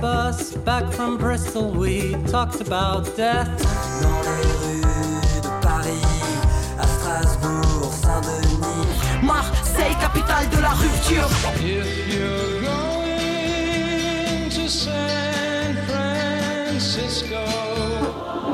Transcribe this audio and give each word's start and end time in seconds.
bus 0.00 0.54
back 0.64 0.92
from 0.92 1.16
Bristol, 1.18 1.70
we 1.70 2.14
talked 2.26 2.60
about 2.60 3.16
death. 3.16 3.48
Dans 4.02 4.22
les 4.22 4.42
rues 4.62 5.40
de 5.42 5.48
Paris, 5.60 6.02
à 6.78 6.86
Strasbourg, 6.86 7.92
Saint-Denis, 7.92 8.86
Marseille, 9.22 9.96
capitale 10.00 10.48
de 10.50 10.60
la 10.60 10.70
rupture. 10.70 11.28
If 11.54 11.62
you're 11.62 12.62
going 12.62 14.50
to 14.50 14.68
San 14.68 15.74
Francisco, 15.86 17.44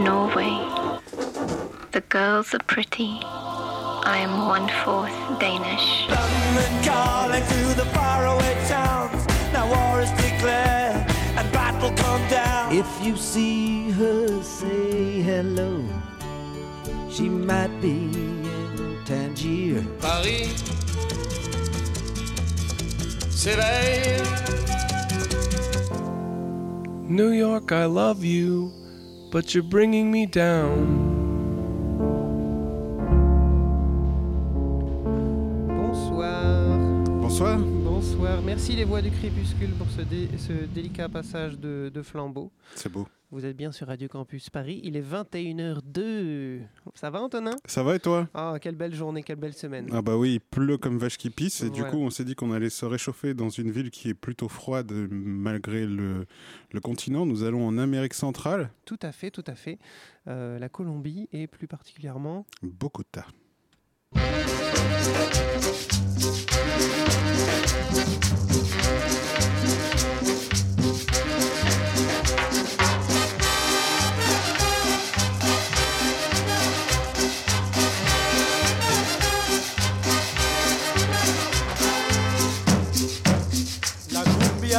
Norway. 0.01 0.57
The 1.93 2.01
girls 2.09 2.55
are 2.55 2.65
pretty. 2.67 3.21
I 3.23 4.19
am 4.19 4.47
one 4.49 4.69
fourth 4.85 5.13
Danish. 5.39 6.09
London 6.09 6.83
calling 6.85 7.45
to 7.45 7.75
the 7.75 7.85
faraway 7.93 8.57
towns. 8.69 9.27
Now 9.53 9.67
war 9.69 10.01
is 10.03 10.11
declared 10.13 10.74
and 11.85 11.97
battle 11.97 12.05
come 12.05 12.31
down. 12.31 12.73
If 12.75 12.87
you 13.05 13.17
see 13.17 13.91
her, 13.91 14.43
say 14.43 15.21
hello. 15.21 15.85
She 17.11 17.29
might 17.29 17.81
be 17.81 18.11
in 18.11 18.99
Tangier. 19.05 19.85
Paris 20.01 20.63
s'éveille. 23.31 24.23
New 27.07 27.31
York, 27.33 27.71
I 27.73 27.85
love 27.85 28.25
you, 28.25 28.73
but 29.31 29.55
you're 29.55 29.63
bringing 29.63 30.11
me 30.11 30.27
down. 30.27 31.14
Les 38.85 38.91
voix 38.91 39.01
du 39.01 39.11
crépuscule 39.11 39.71
pour 39.79 39.87
ce, 39.89 40.03
dé- 40.03 40.29
ce 40.37 40.53
délicat 40.67 41.09
passage 41.09 41.59
de, 41.59 41.91
de 41.93 42.03
flambeau. 42.03 42.53
C'est 42.75 42.93
beau. 42.93 43.09
Vous 43.31 43.47
êtes 43.47 43.57
bien 43.57 43.73
sur 43.73 43.87
Radio 43.87 44.09
Campus 44.09 44.51
Paris. 44.51 44.83
Il 44.85 44.95
est 44.95 45.01
21h02. 45.03 46.59
Ça 46.95 47.09
va 47.09 47.23
Antonin? 47.23 47.57
Ça 47.65 47.83
va 47.83 47.95
et 47.97 47.99
toi? 47.99 48.29
Ah, 48.35 48.57
quelle 48.61 48.75
belle 48.75 48.95
journée, 48.95 49.23
quelle 49.23 49.39
belle 49.39 49.55
semaine. 49.55 49.89
Ah 49.91 50.03
bah 50.03 50.19
oui, 50.19 50.35
il 50.35 50.41
pleut 50.41 50.77
comme 50.77 50.99
vache 50.99 51.17
qui 51.17 51.31
pisse 51.31 51.63
et 51.63 51.71
du 51.71 51.83
coup 51.83 51.97
on 51.97 52.11
s'est 52.11 52.25
dit 52.27 52.35
qu'on 52.35 52.53
allait 52.53 52.69
se 52.69 52.85
réchauffer 52.85 53.33
dans 53.33 53.49
une 53.49 53.71
ville 53.71 53.91
qui 53.91 54.11
est 54.11 54.15
plutôt 54.15 54.49
froide 54.51 54.93
malgré 55.11 55.87
le, 55.87 56.27
le 56.71 56.81
continent. 56.81 57.25
Nous 57.25 57.43
allons 57.43 57.67
en 57.67 57.79
Amérique 57.79 58.13
centrale, 58.15 58.71
Tout 58.85 58.99
à 59.01 59.13
fait, 59.13 59.31
tout 59.31 59.45
à 59.47 59.55
fait. 59.55 59.79
Euh, 60.29 60.59
la 60.59 60.69
Colombie 60.69 61.27
et 61.33 61.47
plus 61.47 61.67
particulièrement 61.69 62.45
Bogota. 62.63 63.25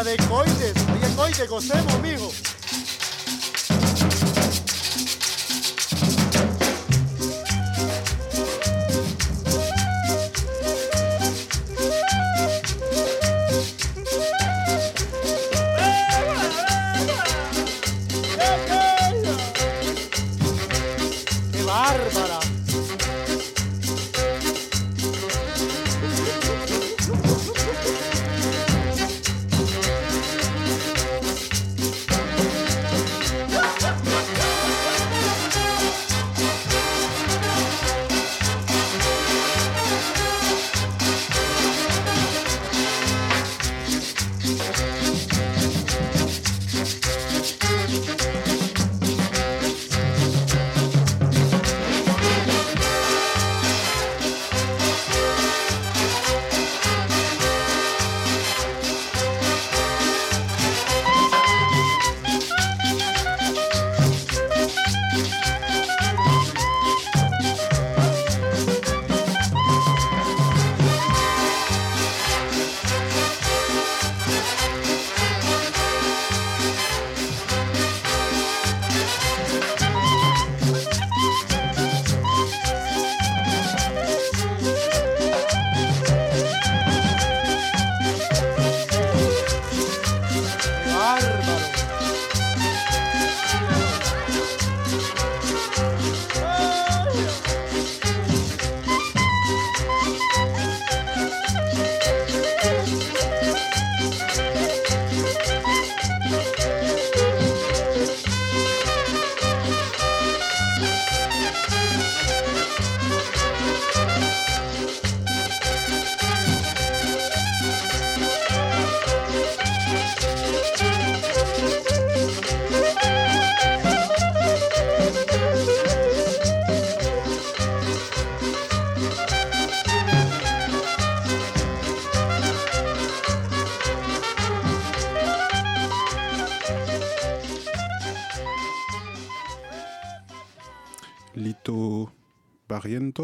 De 0.05 0.17
Coides. 0.27 0.75
Oye, 0.93 1.15
Coides, 1.15 1.49
gocemos, 1.49 1.99
mijo. 1.99 2.31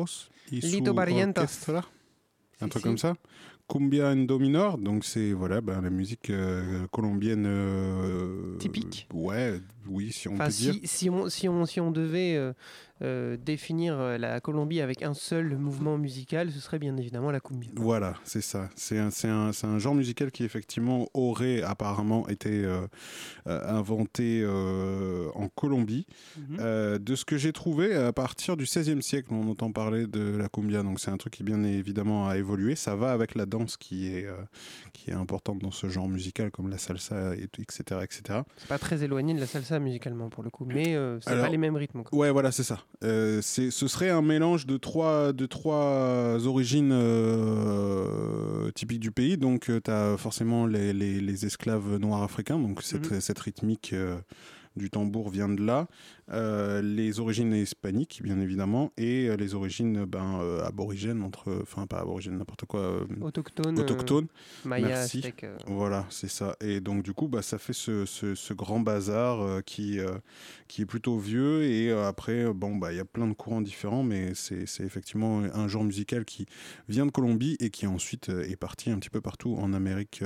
Barrientos. 0.05 0.29
Lito 0.51 0.93
Barrientos. 0.93 1.43
orchestra. 1.43 1.85
Un 2.61 2.65
Si, 2.65 2.69
truc 2.69 2.81
si. 2.81 2.87
comme 2.87 2.97
ça. 2.97 3.15
Cumbia 3.67 4.09
en 4.11 4.25
Do 4.25 4.37
minor, 4.37 4.77
donc 4.77 5.05
c'est 5.05 5.31
voilà, 5.31 5.61
ben, 5.61 5.81
la 5.81 5.89
musique 5.89 6.29
euh, 6.29 6.85
colombienne. 6.91 7.45
euh, 7.47 8.57
Typique. 8.57 9.07
Ouais, 9.13 9.61
oui, 9.87 10.11
si 10.11 10.27
on 10.27 10.33
Enfin, 10.33 10.45
peut 10.47 10.51
dire. 10.51 10.73
si, 10.73 10.87
si 10.87 11.09
on, 11.09 11.29
si, 11.29 11.47
on, 11.47 11.65
si 11.65 11.79
on 11.79 11.89
devait 11.91 12.35
euh, 13.01 13.37
définir 13.37 13.99
euh, 13.99 14.17
la 14.17 14.39
Colombie 14.39 14.81
avec 14.81 15.01
un 15.03 15.13
seul 15.13 15.57
mouvement 15.57 15.97
musical, 15.97 16.51
ce 16.51 16.59
serait 16.59 16.79
bien 16.79 16.95
évidemment 16.97 17.31
la 17.31 17.39
cumbia. 17.39 17.71
Voilà, 17.75 18.15
c'est 18.23 18.41
ça. 18.41 18.69
C'est 18.75 18.99
un, 18.99 19.09
c'est 19.09 19.27
un, 19.27 19.51
c'est 19.51 19.67
un 19.67 19.79
genre 19.79 19.95
musical 19.95 20.31
qui 20.31 20.43
effectivement 20.43 21.07
aurait 21.13 21.61
apparemment 21.63 22.27
été 22.27 22.63
euh, 22.63 22.87
inventé 23.45 24.41
euh, 24.43 25.29
en 25.35 25.47
Colombie. 25.47 26.05
Mhm. 26.37 26.57
Euh, 26.59 26.99
de 26.99 27.15
ce 27.15 27.25
que 27.25 27.37
j'ai 27.37 27.53
trouvé, 27.53 27.93
à 27.95 28.13
partir 28.13 28.57
du 28.57 28.65
XVIe 28.65 29.01
siècle, 29.01 29.29
on 29.31 29.49
entend 29.49 29.71
parler 29.71 30.07
de 30.07 30.37
la 30.37 30.49
cumbia. 30.49 30.83
Donc 30.83 30.99
c'est 30.99 31.11
un 31.11 31.17
truc 31.17 31.33
qui 31.33 31.43
bien 31.43 31.63
évidemment 31.63 32.27
a 32.27 32.37
évolué. 32.37 32.75
Ça 32.75 32.95
va 32.95 33.11
avec 33.11 33.35
la 33.35 33.45
danse 33.45 33.77
qui 33.77 34.07
est, 34.13 34.25
euh, 34.25 34.35
qui 34.93 35.11
est 35.11 35.13
importante 35.13 35.59
dans 35.59 35.71
ce 35.71 35.89
genre 35.89 36.07
musical, 36.07 36.51
comme 36.51 36.69
la 36.69 36.77
salsa, 36.77 37.35
et, 37.35 37.43
etc., 37.59 38.01
etc. 38.03 38.41
C'est 38.57 38.67
pas 38.67 38.77
très 38.79 39.03
éloigné 39.03 39.33
de 39.33 39.39
la 39.39 39.47
salsa 39.47 39.79
musicalement 39.79 40.29
pour 40.29 40.43
le 40.43 40.49
coup, 40.49 40.65
mais 40.65 40.95
euh, 40.95 41.19
c'est 41.21 41.35
pas 41.35 41.49
les 41.49 41.57
mêmes 41.57 41.75
rythmes. 41.75 42.03
quoi. 42.03 42.17
Ouais, 42.17 42.31
voilà, 42.31 42.51
c'est 42.51 42.63
ça. 42.63 42.79
Euh, 43.03 43.39
c'est, 43.41 43.71
ce 43.71 43.87
serait 43.87 44.09
un 44.09 44.21
mélange 44.21 44.65
de 44.65 44.77
trois, 44.77 45.33
de 45.33 45.45
trois 45.45 46.37
origines 46.45 46.91
euh, 46.93 48.69
typiques 48.71 48.99
du 48.99 49.11
pays. 49.11 49.37
Donc, 49.37 49.71
tu 49.83 49.91
as 49.91 50.17
forcément 50.17 50.67
les, 50.67 50.93
les, 50.93 51.19
les, 51.19 51.45
esclaves 51.45 51.97
noirs 51.97 52.23
africains, 52.23 52.59
donc 52.59 52.83
cette, 52.83 53.11
mhm. 53.11 53.21
cette 53.21 53.39
rythmique 53.39 53.95
du 54.75 54.89
tambour 54.89 55.29
vient 55.29 55.49
de 55.49 55.63
là. 55.63 55.87
Euh, 56.33 56.81
les 56.81 57.19
origines 57.19 57.53
hispaniques, 57.53 58.21
bien 58.23 58.39
évidemment, 58.39 58.93
et 58.97 59.27
euh, 59.27 59.35
les 59.35 59.53
origines 59.53 60.05
ben, 60.05 60.39
euh, 60.41 60.63
aborigènes, 60.63 61.23
entre, 61.23 61.59
enfin 61.61 61.87
pas 61.87 61.99
aborigènes, 61.99 62.37
n'importe 62.37 62.65
quoi. 62.65 63.05
autochtones. 63.21 63.77
Autochtones. 63.77 64.27
Maya, 64.63 64.87
Merci. 64.87 65.23
Voilà, 65.67 66.05
c'est 66.09 66.29
ça. 66.29 66.55
Et 66.61 66.79
donc 66.79 67.03
du 67.03 67.13
coup, 67.13 67.27
bah, 67.27 67.41
ça 67.41 67.57
fait 67.57 67.73
ce, 67.73 68.05
ce, 68.05 68.53
grand 68.53 68.79
bazar 68.79 69.63
qui, 69.65 69.99
qui 70.67 70.81
est 70.81 70.85
plutôt 70.85 71.17
vieux. 71.17 71.63
Et 71.63 71.91
après, 71.91 72.51
bon, 72.53 72.75
bah, 72.77 72.93
il 72.93 72.97
y 72.97 73.01
a 73.01 73.05
plein 73.05 73.27
de 73.27 73.33
courants 73.33 73.61
différents, 73.61 74.03
mais 74.03 74.33
c'est 74.35 74.63
effectivement 74.79 75.39
un 75.39 75.67
genre 75.67 75.83
musical 75.83 76.23
qui 76.25 76.45
vient 76.87 77.05
de 77.05 77.11
Colombie 77.11 77.57
et 77.59 77.69
qui 77.69 77.87
ensuite 77.87 78.29
est 78.29 78.55
parti 78.55 78.89
un 78.89 78.99
petit 78.99 79.09
peu 79.09 79.21
partout 79.21 79.55
en 79.59 79.73
Amérique 79.73 80.23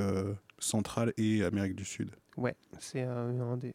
centrale 0.59 1.13
et 1.17 1.43
Amérique 1.43 1.75
du 1.75 1.85
Sud. 1.85 2.11
Ouais, 2.37 2.55
c'est 2.79 3.01
un, 3.01 3.55
des, 3.55 3.73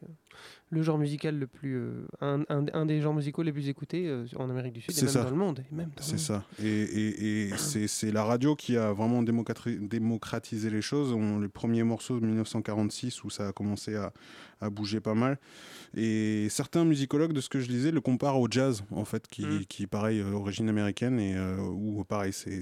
le 0.69 0.83
genre 0.83 0.99
musical 0.99 1.39
le 1.39 1.47
plus. 1.47 1.77
Euh, 1.77 2.07
un, 2.21 2.45
un, 2.49 2.85
des 2.87 3.01
genres 3.01 3.15
musicaux 3.15 3.43
les 3.43 3.53
plus 3.53 3.69
écoutés 3.69 4.07
euh, 4.07 4.27
en 4.37 4.51
Amérique 4.51 4.75
du 4.75 4.81
Sud 4.83 4.97
et 4.99 5.05
même 5.07 5.15
dans 5.25 5.31
le 5.31 5.37
monde. 5.37 5.65
C'est 5.99 6.19
ça. 6.19 6.45
Et, 6.62 6.67
et, 6.69 7.49
et 7.49 7.57
c'est 7.57 8.12
la 8.12 8.23
radio 8.23 8.55
qui 8.57 8.77
a 8.77 8.93
vraiment 8.93 9.23
démocratisé 9.23 10.69
les 10.69 10.83
choses. 10.83 11.12
On, 11.12 11.39
les 11.41 11.49
premiers 11.49 11.85
morceaux 11.85 12.21
de 12.21 12.27
1946 12.27 13.25
où 13.25 13.31
ça 13.31 13.49
a 13.49 13.53
commencé 13.53 13.97
à, 13.97 14.12
à, 14.61 14.71
bouger 14.71 15.01
pas 15.01 15.15
mal. 15.15 15.39
Et 15.95 16.49
certains 16.49 16.85
musicologues, 16.85 17.33
de 17.33 17.41
ce 17.41 17.49
que 17.49 17.61
je 17.61 17.69
lisais, 17.69 17.91
le 17.91 18.01
comparent 18.01 18.41
au 18.41 18.49
jazz, 18.51 18.85
en 18.91 19.05
fait, 19.05 19.27
qui, 19.29 19.47
mm. 19.47 19.65
qui 19.67 19.87
pareil, 19.87 20.21
euh, 20.21 20.33
origine 20.33 20.69
américaine, 20.69 21.19
et 21.19 21.39
où 21.61 22.03
pareil, 22.05 22.33
c'est 22.33 22.61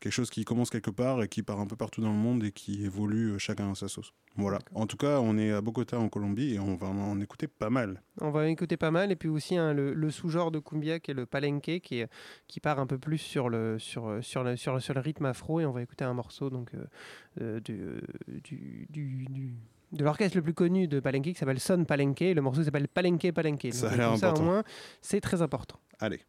quelque 0.00 0.12
chose 0.12 0.30
qui 0.30 0.44
commence 0.44 0.70
quelque 0.70 0.90
part 0.90 1.22
et 1.22 1.28
qui 1.28 1.42
part 1.42 1.60
un 1.60 1.66
peu 1.66 1.76
partout 1.76 2.00
dans 2.00 2.12
le 2.12 2.18
monde 2.18 2.44
et 2.44 2.52
qui 2.52 2.84
évolue 2.84 3.38
chacun 3.38 3.72
à 3.72 3.74
sa 3.74 3.88
sauce. 3.88 4.12
Voilà. 4.36 4.58
En 4.74 4.86
tout 4.86 4.96
cas, 4.96 5.20
on 5.20 5.36
est 5.36 5.52
à 5.52 5.60
Bogota 5.60 5.98
en 5.98 6.08
Colombie 6.08 6.54
et 6.54 6.58
on 6.58 6.74
va 6.74 6.88
en 6.88 7.20
écouter 7.20 7.48
pas 7.48 7.68
mal. 7.68 8.02
On 8.20 8.30
va 8.30 8.40
en 8.40 8.44
écouter 8.44 8.76
pas 8.76 8.90
mal 8.90 9.12
et 9.12 9.16
puis 9.16 9.28
aussi 9.28 9.56
hein, 9.56 9.74
le, 9.74 10.10
sous-genre 10.10 10.50
de 10.50 10.58
cumbia 10.58 11.00
qui 11.00 11.10
est 11.10 11.14
le 11.14 11.26
palenque 11.26 11.80
qui, 11.82 12.00
est, 12.00 12.10
qui 12.48 12.60
part 12.60 12.78
un 12.78 12.86
peu 12.86 12.98
plus 12.98 13.18
sur 13.18 13.50
le, 13.50 13.78
sur, 13.78 14.18
sur, 14.22 14.42
le, 14.42 14.56
sur, 14.56 14.72
le, 14.74 15.00
rythme 15.00 15.26
afro 15.26 15.60
et 15.60 15.66
on 15.66 15.72
va 15.72 15.82
écouter 15.82 16.04
un 16.04 16.14
morceau 16.14 16.48
donc 16.48 16.70
euh, 16.74 16.86
euh, 17.40 17.60
du, 17.60 18.86
du, 18.88 19.26
du, 19.28 19.54
de 19.92 20.04
l'orchestre 20.04 20.36
le 20.36 20.42
plus 20.42 20.54
connu 20.54 20.88
de 20.88 21.00
Palenque 21.00 21.24
qui 21.24 21.34
s'appelle 21.34 21.60
Son 21.60 21.84
Palenque. 21.84 22.20
Le 22.20 22.40
morceau 22.40 22.62
s'appelle 22.62 22.88
Palenque 22.88 23.30
Palenque. 23.32 23.68
Ça 23.72 23.90
a 23.90 23.96
l'air 23.96 24.12
important. 24.12 24.42
moins, 24.42 24.62
c'est 25.00 25.20
très 25.20 25.42
important. 25.42 25.76
Allez. 26.00 26.20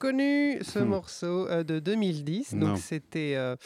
Reconnu, 0.00 0.58
ce 0.62 0.78
Hmm. 0.78 0.84
morceau 0.84 1.46
euh, 1.48 1.62
de 1.62 1.78
2010. 1.78 2.54
Non. 2.54 2.68
Donc 2.68 2.78
c'était 2.78 3.34
euh, 3.36 3.56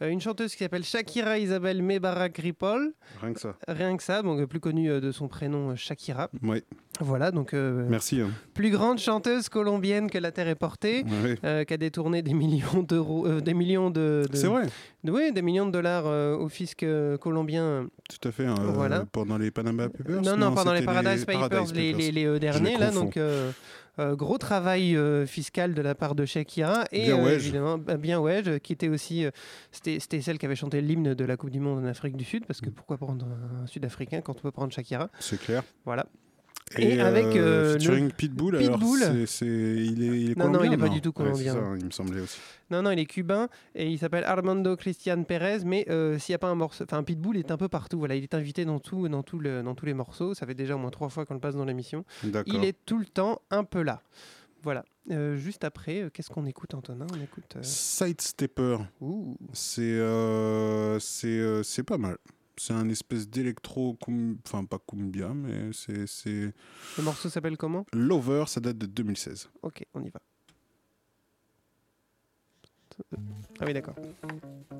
une 0.00 0.20
chanteuse 0.20 0.52
qui 0.52 0.64
s'appelle 0.64 0.84
Shakira 0.84 1.38
Isabelle 1.38 1.82
Mebarak 1.82 2.36
Ripoll. 2.38 2.92
Rien 3.20 3.32
que 3.32 3.40
ça. 3.40 3.56
Rien 3.68 3.96
que 3.96 4.02
ça, 4.02 4.22
donc 4.22 4.40
euh, 4.40 4.46
plus 4.46 4.60
connue 4.60 5.00
de 5.00 5.12
son 5.12 5.28
prénom 5.28 5.76
Shakira. 5.76 6.30
Oui, 6.42 6.62
Voilà, 7.00 7.30
donc 7.32 7.54
euh, 7.54 7.86
merci. 7.88 8.20
hein. 8.20 8.30
plus 8.54 8.70
grande 8.70 8.98
chanteuse 8.98 9.48
colombienne 9.48 10.08
que 10.10 10.18
la 10.18 10.30
Terre 10.30 10.48
est 10.48 10.54
portée. 10.54 11.04
Ouais. 11.24 11.36
euh, 11.44 11.64
qui 11.64 11.74
a 11.74 11.76
détourné 11.76 12.22
des 12.22 12.34
millions 12.34 12.82
d'euros, 12.82 13.26
euh, 13.26 13.40
des 13.40 13.54
millions 13.54 13.90
de, 13.90 14.24
de- 14.30 14.36
C'est 14.36 14.46
vrai, 14.46 14.66
de- 15.02 15.10
oui, 15.12 15.32
des 15.32 15.42
millions 15.42 15.66
de 15.66 15.72
dollars 15.72 16.06
au 16.06 16.48
fisc 16.48 16.84
colombien. 17.20 17.88
tout 18.08 18.28
à 18.28 18.32
fait. 18.32 18.46
hein, 18.46 18.54
Voilà. 18.74 19.04
pendant 19.10 19.38
les 19.38 19.50
Panama 19.50 19.88
Papers? 19.88 20.22
Non, 20.22 20.36
non, 20.36 20.54
pendant 20.54 20.72
les 20.72 20.82
Paradise 20.82 21.24
Papers, 21.24 21.48
Paradise 21.48 21.74
les, 21.74 21.92
Papers. 21.92 22.12
les- 22.12 22.30
les, 22.32 22.38
derniers, 22.40 22.76
là, 22.78 22.90
donc 22.90 23.16
euh, 23.16 23.50
gros 24.16 24.38
travail 24.38 24.96
euh, 24.96 25.24
fiscal 25.26 25.72
de 25.74 25.80
la 25.82 25.94
part 25.94 26.14
de 26.16 26.24
Shakira 26.24 26.84
et 26.90 27.04
Bien 27.06 27.18
euh, 27.18 27.24
Wedge. 27.24 27.42
évidemment 27.44 27.78
bah, 27.78 27.96
bien 27.96 28.20
Wedge, 28.20 28.48
euh, 28.48 28.58
qui 28.58 28.72
était 28.72 28.88
aussi, 28.88 29.24
c'était 29.70 30.00
c'était 30.00 30.20
celle 30.20 30.38
qui 30.38 30.46
avait 30.46 30.56
chanté 30.56 30.80
l'hymne 30.80 31.14
de 31.14 31.24
la 31.24 31.36
Coupe 31.36 31.50
du 31.50 31.60
Monde 31.60 31.84
en 31.84 31.86
Afrique 31.86 32.16
du 32.16 32.24
Sud, 32.24 32.44
parce 32.46 32.60
que 32.60 32.70
Mm. 32.70 32.72
pourquoi 32.74 32.96
prendre 32.98 33.26
un 33.62 33.66
Sud-Africain 33.66 34.20
quand 34.20 34.36
on 34.38 34.40
peut 34.42 34.50
prendre 34.50 34.72
Shakira? 34.72 35.10
C'est 35.20 35.40
clair. 35.40 35.62
Voilà. 35.84 36.06
Et 36.78 36.98
avec, 37.00 37.26
euh, 37.36 37.74
featuring 37.74 38.10
Pitbull, 38.10 38.56
alors 38.56 38.78
Pitbull. 38.78 38.98
c'est- 39.00 39.26
c'est- 39.26 39.46
il 39.46 40.02
est, 40.02 40.20
il 40.22 40.30
est 40.32 40.38
Non, 40.38 40.48
non, 40.50 40.64
il 40.64 40.72
est 40.72 40.76
pas 40.78 40.88
du 40.88 41.00
tout 41.02 41.10
Ouais, 41.10 41.14
colombien. 41.26 41.52
ça, 41.52 41.58
hein, 41.60 41.76
il 41.78 41.84
me 41.84 41.90
semblait 41.90 42.20
aussi. 42.20 42.38
Non, 42.70 42.82
non, 42.82 42.90
il 42.90 42.98
est 42.98 43.04
cubain 43.04 43.48
et 43.74 43.88
il 43.90 43.98
s'appelle 43.98 44.24
Armando 44.24 44.74
Cristian 44.74 45.22
Pérez. 45.24 45.58
Mais 45.64 45.86
euh, 45.90 46.18
s'il 46.18 46.32
n'y 46.32 46.36
a 46.36 46.38
pas 46.38 46.48
un 46.48 46.54
morceau, 46.54 46.84
enfin 46.84 47.02
Pitbull 47.02 47.36
est 47.36 47.50
un 47.50 47.58
peu 47.58 47.68
partout. 47.68 47.98
Voilà, 47.98 48.14
il 48.16 48.22
est 48.24 48.34
invité 48.34 48.64
dans 48.64 48.80
tout, 48.80 49.08
dans 49.08 49.22
tout 49.22 49.38
le, 49.38 49.62
dans 49.62 49.74
tous 49.74 49.84
les 49.86 49.94
morceaux. 49.94 50.32
Ça 50.34 50.46
fait 50.46 50.54
déjà 50.54 50.74
au 50.74 50.78
moins 50.78 50.90
trois 50.90 51.10
fois 51.10 51.26
qu'on 51.26 51.34
le 51.34 51.40
passe 51.40 51.54
dans 51.54 51.66
l'émission. 51.66 52.04
D'accord. 52.24 52.54
Il 52.54 52.64
est 52.64 52.76
tout 52.86 52.98
le 52.98 53.04
temps 53.06 53.42
un 53.50 53.64
peu 53.64 53.82
là. 53.82 54.02
Voilà. 54.62 54.84
Euh, 55.10 55.36
juste 55.36 55.64
après, 55.64 56.00
euh, 56.04 56.08
qu'est-ce 56.10 56.30
qu'on 56.30 56.46
écoute, 56.46 56.72
Antonin? 56.72 57.06
On 57.12 57.22
écoute. 57.22 57.56
euh, 57.56 57.62
Sidestepper, 57.62 58.78
c'est 59.52 59.82
euh, 59.82 60.98
c'est 60.98 61.28
euh, 61.28 61.62
c'est 61.62 61.82
pas 61.82 61.98
mal. 61.98 62.16
C'est 62.56 62.72
un 62.72 62.88
espèce 62.88 63.28
d'électro, 63.28 63.96
enfin 64.46 64.64
pas 64.64 64.78
cumbia, 64.78 65.34
mais 65.34 65.72
c'est- 65.72 66.06
c'est 66.06 66.52
Le 66.98 67.02
morceau 67.02 67.28
s'appelle 67.28 67.56
comment? 67.56 67.84
Lover, 67.92 68.44
ça 68.46 68.60
date 68.60 68.78
de 68.78 68.86
2016. 68.86 69.48
Ok, 69.62 69.84
on 69.94 70.02
y 70.04 70.10
va. 70.10 70.20
Ah 73.60 73.64
oui, 73.66 73.72
d'accord. 73.74 73.96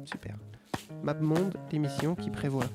Super. 0.05 0.37
Map 1.03 1.15
Monde, 1.15 1.57
l'émission 1.73 2.15
qui 2.15 2.31
prévoit. 2.31 2.69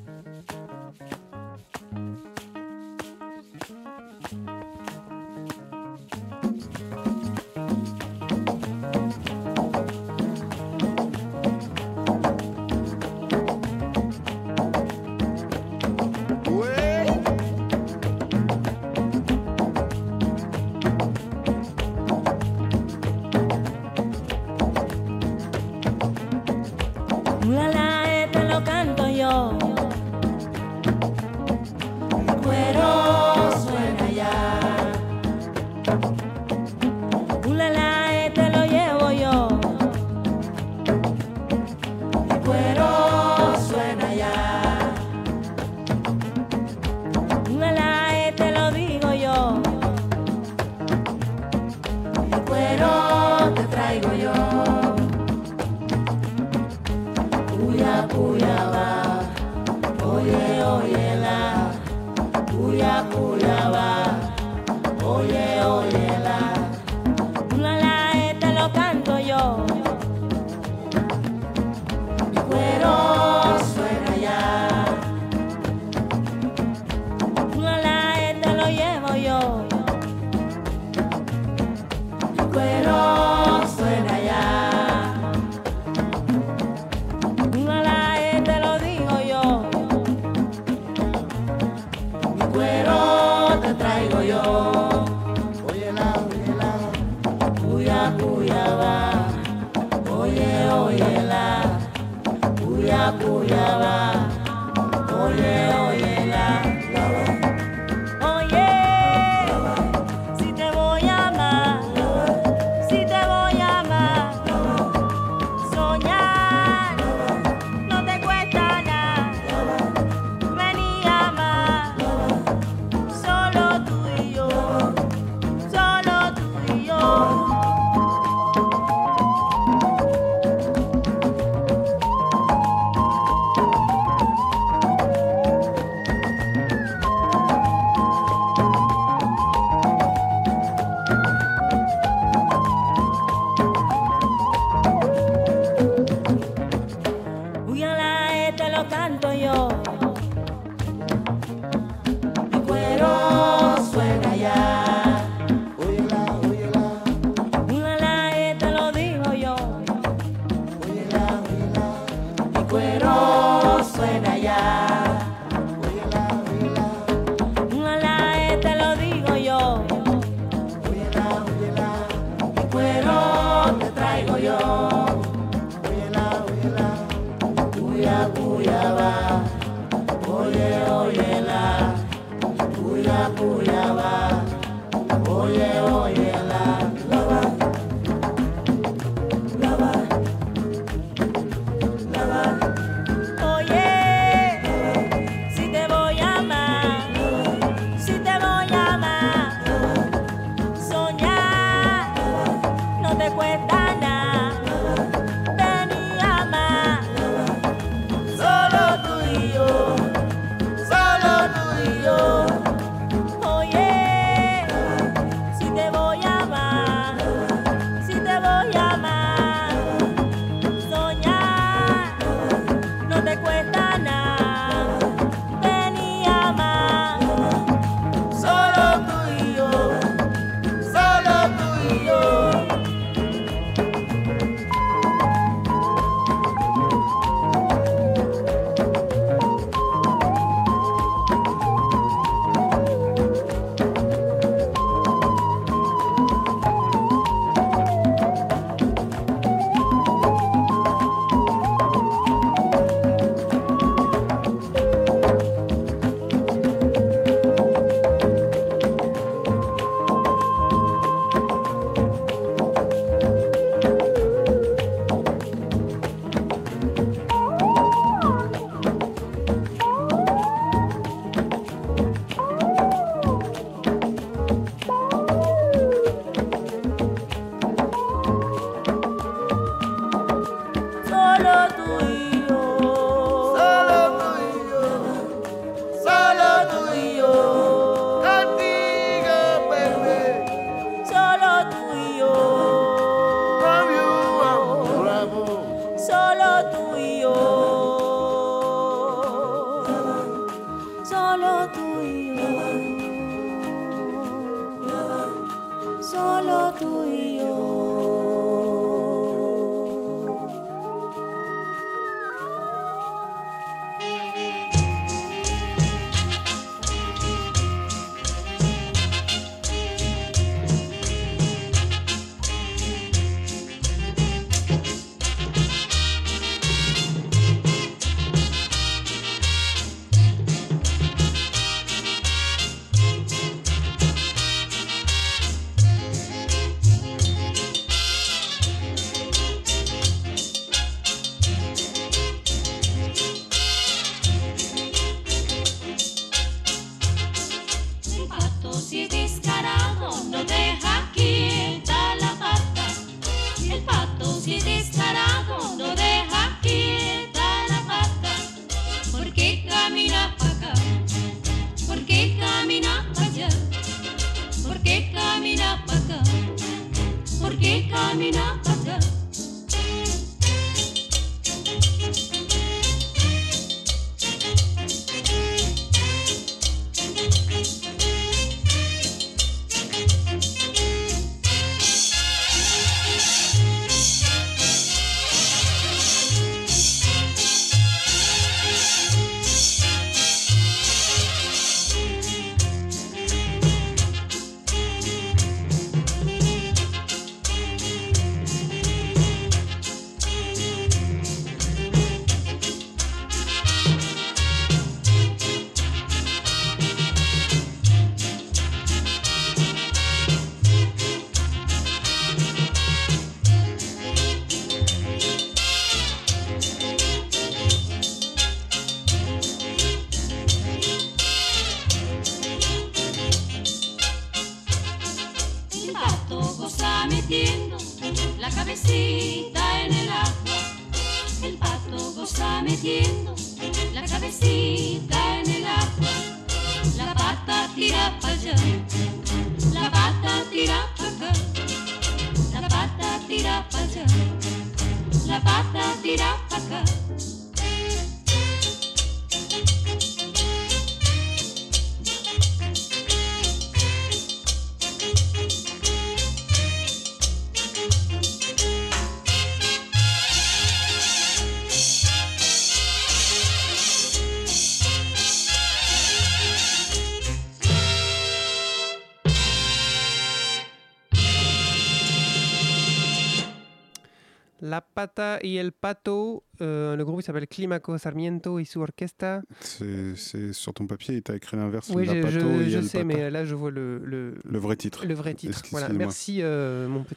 La 475.00 475.08
Pata 475.08 475.40
y 475.44 475.56
el 475.58 475.72
Pato, 475.72 476.44
euh, 476.60 476.98
le 476.98 477.06
groupe 477.06 477.22
s'appelle 477.22 477.48
Climaco 477.48 477.98
Sarmiento 477.98 478.60
et 478.60 478.66
su 478.66 478.80
orquesta. 478.80 479.42
C'est 479.62 480.52
sur 480.52 480.74
ton 480.74 480.88
papier, 480.88 481.22
tu 481.22 481.32
as 481.32 481.36
écrit 481.38 481.56
l'inverse. 481.56 481.90
Oui, 481.96 482.06
je, 482.06 482.22
pato 482.22 482.30
je- 482.32 482.40
et 482.64 482.70
je 482.70 482.78
el 482.80 482.84
sais, 482.84 482.98
pata. 483.06 483.06
mais 483.06 483.32
là 483.32 483.46
je 483.46 483.56
vois 483.56 483.72
le, 483.72 484.00
le, 484.04 484.34
Le 484.44 484.60
vrai 484.60 484.76
titre. 484.76 485.06
le 485.06 485.14
vrai 485.14 485.36
titre. 485.36 485.64
Voilà, 485.72 485.88
merci 485.88 486.40
euh, 486.42 486.90
mon 486.90 487.04
petit. 487.06 487.16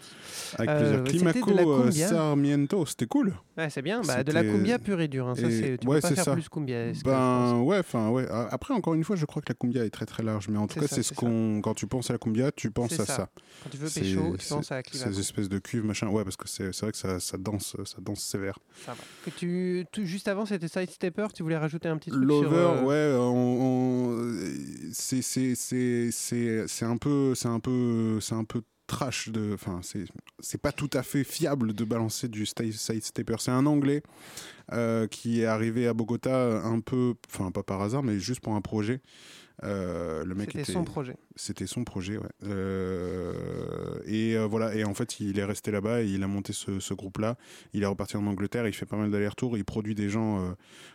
Avec 0.59 0.71
Euh, 0.71 1.03
plaisir. 1.03 1.27
c'était 1.27 1.41
Climaco 1.41 1.81
euh. 1.83 1.91
Sarmiento, 1.91 2.87
c'était 2.87 3.07
cool. 3.07 3.33
Ouais, 3.59 3.69
c'est 3.69 3.83
bien, 3.83 4.01
bah, 4.01 4.25
de 4.25 4.33
la 4.33 4.43
cumbia 4.45 4.79
pure 4.79 5.01
et 5.03 5.09
dure. 5.09 5.29
hein, 5.29 5.35
Ça, 5.35 5.43
Et- 5.47 5.51
c'est, 5.51 5.79
tu 5.79 5.87
ouais, 5.87 5.97
peux 5.97 6.01
pas 6.09 6.15
faire 6.15 6.25
ça. 6.25 6.33
plus 6.33 6.49
cumbia. 6.49 6.93
Ben 7.05 7.59
ouais, 7.61 7.79
enfin 7.81 8.09
ouais. 8.09 8.27
A- 8.31 8.49
Après, 8.51 8.73
encore 8.73 8.95
une 8.95 9.05
fois, 9.05 9.15
je 9.17 9.27
crois 9.27 9.43
que 9.43 9.51
la 9.51 9.55
cumbia 9.55 9.85
est 9.85 9.91
très 9.91 10.07
très 10.07 10.23
large, 10.23 10.49
mais 10.49 10.57
en 10.57 10.67
tout 10.67 10.81
cas, 10.81 10.87
c'est 10.89 11.03
ce 11.03 11.13
qu'on. 11.13 11.61
Quand 11.63 11.75
tu 11.75 11.87
penses 11.87 12.09
à 12.11 12.15
la 12.15 12.19
cumbia, 12.19 12.51
tu 12.53 12.71
penses 12.71 12.93
à 12.95 13.05
ça. 13.05 13.17
ça. 13.17 13.29
Quand 13.63 13.71
tu 13.71 13.77
veux 13.77 13.89
pécho, 13.91 14.37
tu 14.39 14.47
penses 14.49 14.73
à 14.73 14.77
la 14.77 14.83
Climaco. 14.83 15.13
Ces 15.13 15.21
espèces 15.21 15.49
de 15.51 15.59
cuves, 15.59 15.85
machin. 15.85 16.09
Ouais, 16.09 16.25
parce 16.25 16.37
que 16.37 16.49
c'est 16.49 16.71
vrai 16.81 16.93
que 16.93 16.97
ça, 16.99 17.21
ça 17.21 17.37
danse, 17.37 17.77
ça 17.85 17.99
danse 18.01 18.23
sévère. 18.23 18.59
Ça 18.87 18.93
va. 18.93 18.99
Que 19.25 19.31
tu, 19.31 19.85
tu- 19.93 20.07
juste 20.07 20.29
avant, 20.29 20.47
c'était 20.47 20.69
Side 20.69 20.91
Stepper. 20.91 21.27
Tu 21.35 21.43
voulais 21.43 21.59
rajouter 21.59 21.89
un 21.89 21.99
petit 21.99 22.11
truc 22.11 22.25
Lover, 22.25 22.49
sur. 22.49 22.57
euh, 22.59 22.83
ouais, 22.85 23.19
on, 23.21 24.23
on- 24.23 24.33
c'est 24.93 26.85
un 26.85 26.97
peu 26.97 27.35
c'est 27.35 27.49
un 27.49 27.61
peu 27.61 28.19
c'est 28.21 28.35
un 28.35 28.45
peu 28.45 28.63
trash 28.93 29.31
de, 29.31 29.53
enfin 29.55 29.81
c'est 29.83 30.05
c'est 30.41 30.61
pas 30.61 30.71
tout 30.73 30.91
à 30.93 31.03
fait 31.03 31.25
fiable 31.25 31.73
de 31.73 31.85
balancer 31.85 32.29
du 32.29 32.45
sti- 32.45 32.73
side 32.73 33.03
stepper. 33.03 33.37
C'est 33.39 33.51
un 33.51 33.65
Anglais 33.67 34.03
euh, 34.73 35.07
qui 35.07 35.41
est 35.41 35.47
arrivé 35.47 35.87
à 35.89 35.95
Bogota 35.95 36.63
un 36.63 36.81
peu, 36.81 37.15
enfin 37.33 37.51
pas 37.51 37.63
par 37.63 37.81
hasard, 37.81 38.03
mais 38.03 38.19
juste 38.19 38.41
pour 38.41 38.55
un 38.55 38.61
projet. 38.61 39.01
Euh, 39.65 40.25
le 40.25 40.35
mec 40.35 40.49
C'était 40.51 40.63
était- 40.63 40.73
son 40.73 40.85
projet. 40.85 41.15
C'était 41.37 41.67
son 41.69 41.85
projet, 41.85 42.17
ouais. 42.19 42.29
Euh, 42.45 43.99
et 44.07 44.37
euh, 44.37 44.47
voilà, 44.47 44.75
et 44.75 44.85
en 44.85 44.95
fait, 44.95 45.21
il 45.21 45.39
est 45.39 45.45
resté 45.45 45.71
là-bas 45.71 46.03
et 46.03 46.07
il 46.09 46.23
a 46.23 46.27
monté 46.27 46.53
ce, 46.53 46.81
ce 46.81 46.95
groupe-là. 46.95 47.37
Il 47.73 47.83
est 47.83 47.87
reparti 47.87 48.17
en 48.17 48.27
Angleterre, 48.27 48.67
il 48.67 48.73
fait 48.73 48.87
pas 48.87 48.97
mal 48.97 49.11
d'allers-retours, 49.11 49.57
il 49.57 49.65
produit 49.65 49.95
des 49.95 50.09
gens 50.09 50.55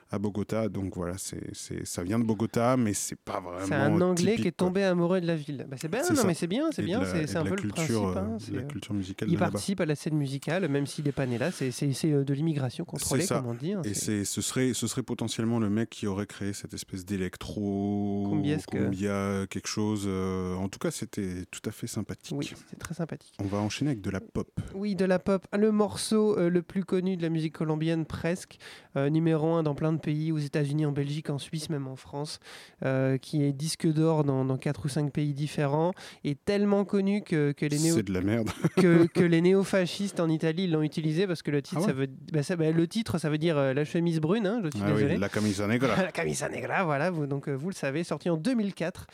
à 0.09 0.19
Bogota. 0.19 0.69
Donc 0.69 0.95
voilà, 0.95 1.17
c'est, 1.17 1.53
c'est, 1.53 1.85
ça 1.85 2.03
vient 2.03 2.19
de 2.19 2.23
Bogota, 2.23 2.77
mais 2.77 2.93
c'est 2.93 3.17
pas 3.19 3.39
vraiment. 3.39 3.65
C'est 3.65 3.73
un 3.73 3.99
Anglais 4.01 4.15
typique, 4.31 4.41
qui 4.41 4.47
est 4.47 4.51
quoi. 4.57 4.67
tombé 4.67 4.83
amoureux 4.83 5.21
de 5.21 5.27
la 5.27 5.35
ville. 5.35 5.65
Bah, 5.69 5.77
c'est 5.79 5.89
bien, 5.89 6.03
C'est 6.03 6.13
non, 6.13 6.21
ça. 6.21 6.27
mais 6.27 6.33
c'est 6.33 6.47
bien, 6.47 6.69
c'est 6.71 6.81
Et 6.83 6.85
bien. 6.85 6.99
la- 7.01 7.27
C'est, 7.27 7.35
un 7.37 7.43
peu 7.43 7.55
le 7.61 7.67
principe. 7.69 7.95
hein, 7.95 8.29
euh, 8.33 8.37
c'est, 8.39 8.51
de 8.51 8.57
la 8.57 8.63
culture 8.63 8.93
musicale 8.93 9.29
Il 9.29 9.33
là-bas. 9.35 9.51
participe 9.51 9.81
à 9.81 9.85
la 9.85 9.95
scène 9.95 10.15
musicale, 10.15 10.67
même 10.69 10.85
s'il 10.87 11.05
n'est 11.05 11.11
pas 11.11 11.25
né 11.25 11.37
là. 11.37 11.51
C'est, 11.51 11.71
euh, 12.05 12.23
de 12.23 12.33
l'immigration 12.33 12.85
contrôlée, 12.85 13.23
ça. 13.23 13.37
comme 13.39 13.47
on 13.47 13.53
dit. 13.53 13.73
hein, 13.73 13.81
Et 13.83 13.93
c'est- 13.93 14.25
ce, 14.25 14.41
serait, 14.41 14.73
ce 14.73 14.87
serait 14.87 15.03
potentiellement 15.03 15.59
le 15.59 15.69
mec 15.69 15.89
qui 15.89 16.07
aurait 16.07 16.25
créé 16.27 16.53
cette 16.53 16.73
espèce 16.73 17.05
d'électro, 17.05 18.37
cumbia, 18.69 19.47
quelque 19.49 19.67
chose. 19.67 20.05
euh, 20.07 20.55
en 20.55 20.69
tout 20.69 20.79
cas, 20.79 20.91
c'était 20.91 21.45
tout 21.51 21.61
à 21.65 21.71
fait 21.71 21.87
sympathique. 21.87 22.35
Oui, 22.37 22.49
c'est 22.69 22.79
très 22.79 22.93
sympathique. 22.93 23.33
On 23.39 23.45
va 23.47 23.57
enchaîner 23.59 23.91
avec 23.91 24.01
de 24.01 24.09
la 24.09 24.19
pop. 24.21 24.49
Oui, 24.73 24.95
de 24.95 25.05
la 25.05 25.19
pop. 25.19 25.45
Le 25.57 25.71
morceau 25.71 26.37
euh, 26.37 26.49
le 26.49 26.61
plus 26.61 26.83
connu 26.83 27.17
de 27.17 27.21
la 27.21 27.29
musique 27.29 27.53
colombienne, 27.57 28.05
presque, 28.05 28.57
euh, 28.95 29.09
numéro 29.09 29.53
un 29.53 29.63
dans 29.63 29.75
plein 29.75 29.93
de 29.93 29.96
pays, 29.97 30.31
aux 30.31 30.37
États-Unis, 30.37 30.85
en 30.85 30.91
Belgique, 30.91 31.29
en 31.29 31.37
Suisse, 31.37 31.69
même 31.69 31.87
en 31.87 31.95
France, 31.95 32.39
euh, 32.83 33.17
qui 33.17 33.43
est 33.43 33.53
disque 33.53 33.87
d'or 33.87 34.23
dans, 34.23 34.45
dans 34.45 34.57
4 34.57 34.85
ou 34.85 34.89
5 34.89 35.11
pays 35.11 35.33
différents, 35.33 35.91
est 36.23 36.43
tellement 36.45 36.85
connu 36.85 37.21
que, 37.21 37.51
que 37.51 37.65
les 37.65 37.79
néo 37.79 38.01
de 38.01 38.13
la 38.13 38.21
merde. 38.21 38.49
que, 38.77 39.05
que 39.07 39.23
les 39.23 39.41
néofascistes 39.41 40.19
en 40.19 40.29
Italie 40.29 40.67
l'ont 40.67 40.81
utilisé 40.81 41.27
parce 41.27 41.41
que 41.41 41.51
le 41.51 41.61
titre, 41.61 41.77
Ah 41.77 41.81
ouais 41.81 41.87
ça 41.87 41.93
veut, 41.93 42.07
bah, 42.31 42.43
ça- 42.43 42.55
bah, 42.55 42.71
le 42.71 42.87
titre, 42.87 43.17
ça 43.17 43.29
veut 43.29 43.37
dire 43.37 43.57
euh, 43.57 43.73
la 43.73 43.85
chemise 43.85 44.19
brune. 44.19 44.47
hein, 44.47 44.61
je 44.63 44.69
suis 44.69 44.81
Ah 44.85 44.91
désolé. 44.91 45.13
oui, 45.15 45.19
la 45.19 45.29
camisa 45.29 45.67
negra. 45.67 45.95
la 46.03 46.11
camisa 46.11 46.49
negra, 46.49 46.83
voilà, 46.85 47.09
vous, 47.11 47.25
donc 47.27 47.47
euh, 47.49 47.53
vous 47.53 47.69
le 47.69 47.75
savez, 47.75 48.03
sorti 48.03 48.29
en 48.29 48.37
2004, 48.37 49.07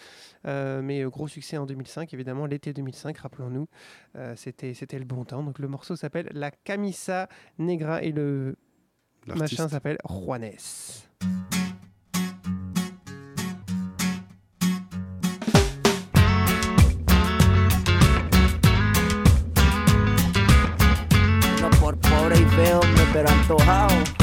euh, 0.46 0.82
mais 0.82 1.04
gros 1.04 1.28
succès 1.28 1.58
en 1.58 1.66
2005, 1.66 2.14
évidemment, 2.14 2.46
l'été 2.46 2.74
2005, 2.74 3.18
rappelons-nous, 3.18 3.68
c'était 4.36 4.74
c'était 4.74 5.00
le 5.00 5.06
bon 5.06 5.24
temps. 5.26 5.44
Donc 5.44 5.60
le 5.60 5.68
morceau 5.68 5.96
s'appelle 5.96 6.30
La 6.34 6.52
Camisa 6.52 7.28
Negra 7.60 8.04
et 8.04 8.12
le. 8.12 8.56
Machin 9.26 9.70
s'appelle 9.70 9.98
Juanes. 10.04 11.08
No 21.62 21.70
por 21.80 21.98
pobre 21.98 22.38
y 22.38 22.46
feo, 22.46 22.80
hombre, 22.80 23.04
pero 23.14 23.30
antojado. 23.30 24.23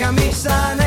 camisa 0.00 0.79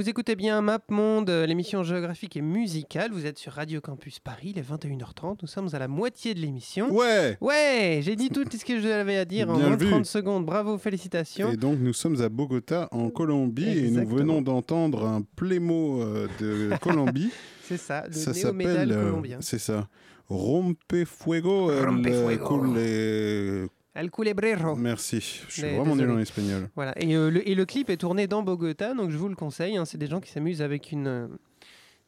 vous 0.00 0.08
écoutez 0.08 0.34
bien 0.34 0.62
Map 0.62 0.80
Monde, 0.88 1.28
euh, 1.28 1.44
l'émission 1.44 1.82
géographique 1.82 2.34
et 2.34 2.40
musicale. 2.40 3.10
Vous 3.12 3.26
êtes 3.26 3.36
sur 3.36 3.52
Radio 3.52 3.82
Campus 3.82 4.18
Paris, 4.18 4.54
il 4.56 4.58
est 4.58 4.62
21h30. 4.62 5.36
Nous 5.42 5.46
sommes 5.46 5.68
à 5.74 5.78
la 5.78 5.88
moitié 5.88 6.32
de 6.32 6.40
l'émission. 6.40 6.90
Ouais 6.90 7.36
Ouais, 7.42 8.00
j'ai 8.02 8.16
dit 8.16 8.30
tout 8.30 8.44
ce 8.50 8.64
que 8.64 8.80
j'avais 8.80 9.18
à 9.18 9.26
dire 9.26 9.50
en 9.50 9.58
Bien 9.58 9.66
moins 9.68 9.76
de 9.76 9.84
vu. 9.84 9.90
30 9.90 10.06
secondes. 10.06 10.46
Bravo, 10.46 10.78
félicitations. 10.78 11.52
Et 11.52 11.58
donc 11.58 11.78
nous 11.80 11.92
sommes 11.92 12.18
à 12.22 12.30
Bogota 12.30 12.88
en 12.92 13.10
Colombie 13.10 13.68
et 13.68 13.90
nous 13.90 14.08
venons 14.08 14.40
d'entendre 14.40 15.04
un 15.06 15.20
plémo 15.36 16.00
euh, 16.00 16.28
de 16.40 16.70
Colombie. 16.80 17.30
C'est 17.62 17.76
ça, 17.76 18.04
le 18.06 18.12
ça 18.14 18.32
néo-métal 18.32 18.88
s'appelle, 18.88 18.92
euh, 18.92 19.36
c'est 19.40 19.58
ça, 19.60 19.86
Rompe 20.28 21.04
Fuego. 21.04 21.70
el 21.70 21.84
Rompefuego. 21.86 22.58
cule- 22.62 23.68
El 24.00 24.10
Culebrero. 24.10 24.76
Merci, 24.76 25.20
je 25.20 25.52
suis 25.52 25.62
Mais 25.62 25.76
vraiment 25.76 25.94
nul 25.94 26.10
en 26.10 26.18
espagnol. 26.18 26.70
Voilà. 26.74 26.94
Et, 27.02 27.14
euh, 27.14 27.30
le, 27.30 27.46
et 27.46 27.54
le 27.54 27.66
clip 27.66 27.90
est 27.90 27.98
tourné 27.98 28.26
dans 28.26 28.42
Bogota, 28.42 28.94
donc 28.94 29.10
je 29.10 29.18
vous 29.18 29.28
le 29.28 29.36
conseille. 29.36 29.76
hein. 29.76 29.84
C'est 29.84 29.98
des 29.98 30.06
gens 30.06 30.20
qui 30.20 30.30
s'amusent 30.30 30.62
avec 30.62 30.90
une, 30.90 31.06
euh, 31.06 31.28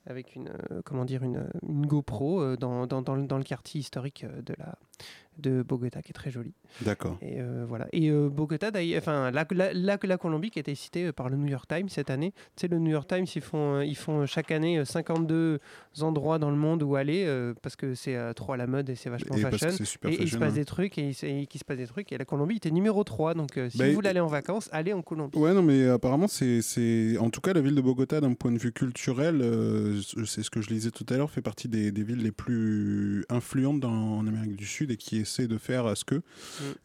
avec 0.06 0.34
une, 0.34 0.48
euh, 0.48 0.80
comment 0.86 1.04
dire, 1.04 1.22
une, 1.22 1.46
une 1.68 1.84
GoPro 1.86 2.56
dans, 2.56 2.86
dans, 2.86 3.02
dans 3.02 3.14
le, 3.14 3.26
dans 3.26 3.36
le 3.36 3.44
quartier 3.44 3.80
historique 3.80 4.24
de 4.24 4.54
la, 4.58 4.78
de 5.38 5.62
Bogota, 5.62 6.02
qui 6.02 6.10
est 6.10 6.14
très 6.14 6.30
joli. 6.30 6.52
D'accord. 6.82 7.18
Et 7.22 7.40
euh, 7.40 7.64
voilà. 7.66 7.86
Et 7.92 8.10
euh, 8.10 8.28
Bogota, 8.28 8.70
d'ailleurs, 8.70 8.98
enfin, 9.00 9.30
la, 9.30 9.46
la, 9.50 9.72
la, 9.72 9.98
la 10.02 10.16
Colombie 10.18 10.50
qui 10.50 10.58
a 10.58 10.60
été 10.60 10.74
citée 10.74 11.06
euh, 11.06 11.12
par 11.12 11.28
le 11.28 11.36
New 11.36 11.48
York 11.48 11.66
Times 11.68 11.88
cette 11.88 12.10
année. 12.10 12.32
Tu 12.56 12.62
sais, 12.62 12.68
le 12.68 12.78
New 12.78 12.90
York 12.90 13.08
Times, 13.08 13.26
ils 13.34 13.40
font, 13.42 13.80
ils 13.80 13.96
font 13.96 14.26
chaque 14.26 14.50
année 14.50 14.78
euh, 14.78 14.84
52 14.84 15.58
endroits 16.00 16.38
dans 16.38 16.50
le 16.50 16.56
monde 16.56 16.82
où 16.82 16.96
aller 16.96 17.24
euh, 17.26 17.54
parce 17.62 17.76
que 17.76 17.94
c'est 17.94 18.16
trop 18.34 18.52
à 18.52 18.56
la 18.56 18.66
mode 18.66 18.88
et 18.90 18.94
c'est 18.94 19.10
vachement 19.10 19.36
Et 19.36 19.40
fashion. 19.40 19.70
super 19.84 20.10
et 20.10 20.14
et 20.14 20.22
il 20.22 20.30
se 20.30 20.36
passe 20.36 20.52
hein. 20.52 20.56
des 20.56 20.64
trucs 20.64 20.98
et 20.98 21.10
et 21.22 21.46
qu'il 21.46 21.58
se 21.58 21.64
passe 21.64 21.76
des 21.78 21.86
trucs. 21.86 22.12
Et 22.12 22.18
la 22.18 22.24
Colombie 22.24 22.56
était 22.56 22.70
numéro 22.70 23.02
3. 23.04 23.34
Donc, 23.34 23.58
si 23.70 23.78
Bah, 23.78 23.88
vous 23.88 23.94
voulez 23.94 24.08
aller 24.10 24.20
en 24.20 24.26
vacances, 24.26 24.68
allez 24.72 24.92
en 24.92 25.02
Colombie. 25.02 25.38
Ouais, 25.38 25.52
non, 25.54 25.62
mais 25.62 25.88
apparemment, 25.88 26.28
c'est. 26.28 26.60
En 27.18 27.30
tout 27.30 27.40
cas, 27.40 27.52
la 27.52 27.60
ville 27.60 27.74
de 27.74 27.80
Bogota, 27.80 28.20
d'un 28.20 28.34
point 28.34 28.52
de 28.52 28.58
vue 28.58 28.72
culturel, 28.72 29.42
c'est 30.26 30.42
ce 30.42 30.50
que 30.50 30.60
je 30.60 30.68
lisais 30.70 30.90
tout 30.90 31.06
à 31.08 31.16
l'heure, 31.16 31.30
fait 31.30 31.42
partie 31.42 31.68
des, 31.68 31.92
des 31.92 32.02
villes 32.02 32.22
les 32.22 32.32
plus 32.32 33.24
influentes 33.28 33.80
dans, 33.80 34.18
en 34.18 34.26
Amérique 34.26 34.56
du 34.56 34.66
Sud 34.66 34.90
et 34.90 34.96
qui 34.96 35.21
essaie 35.22 35.48
de 35.48 35.58
faire 35.58 35.86
à 35.86 35.94
ce 35.94 36.04
que. 36.04 36.22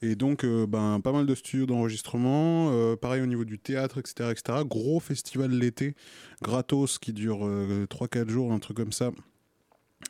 Et 0.02 0.16
donc, 0.16 0.44
euh, 0.44 0.66
ben, 0.66 1.00
pas 1.02 1.12
mal 1.12 1.26
de 1.26 1.36
studios 1.36 1.66
d'enregistrement, 1.66 2.70
euh, 2.72 2.96
pareil 2.96 3.22
au 3.22 3.26
niveau 3.26 3.46
du 3.46 3.60
théâtre, 3.60 3.98
etc., 4.00 4.32
etc. 4.32 4.60
Gros 4.66 5.00
festival 5.00 5.52
l'été, 5.52 5.96
gratos, 6.42 6.98
qui 6.98 7.14
dure 7.14 7.40
3-4 7.90 8.30
jours, 8.30 8.52
un 8.52 8.60
truc 8.60 8.78
comme 8.78 8.94
ça. 8.94 9.12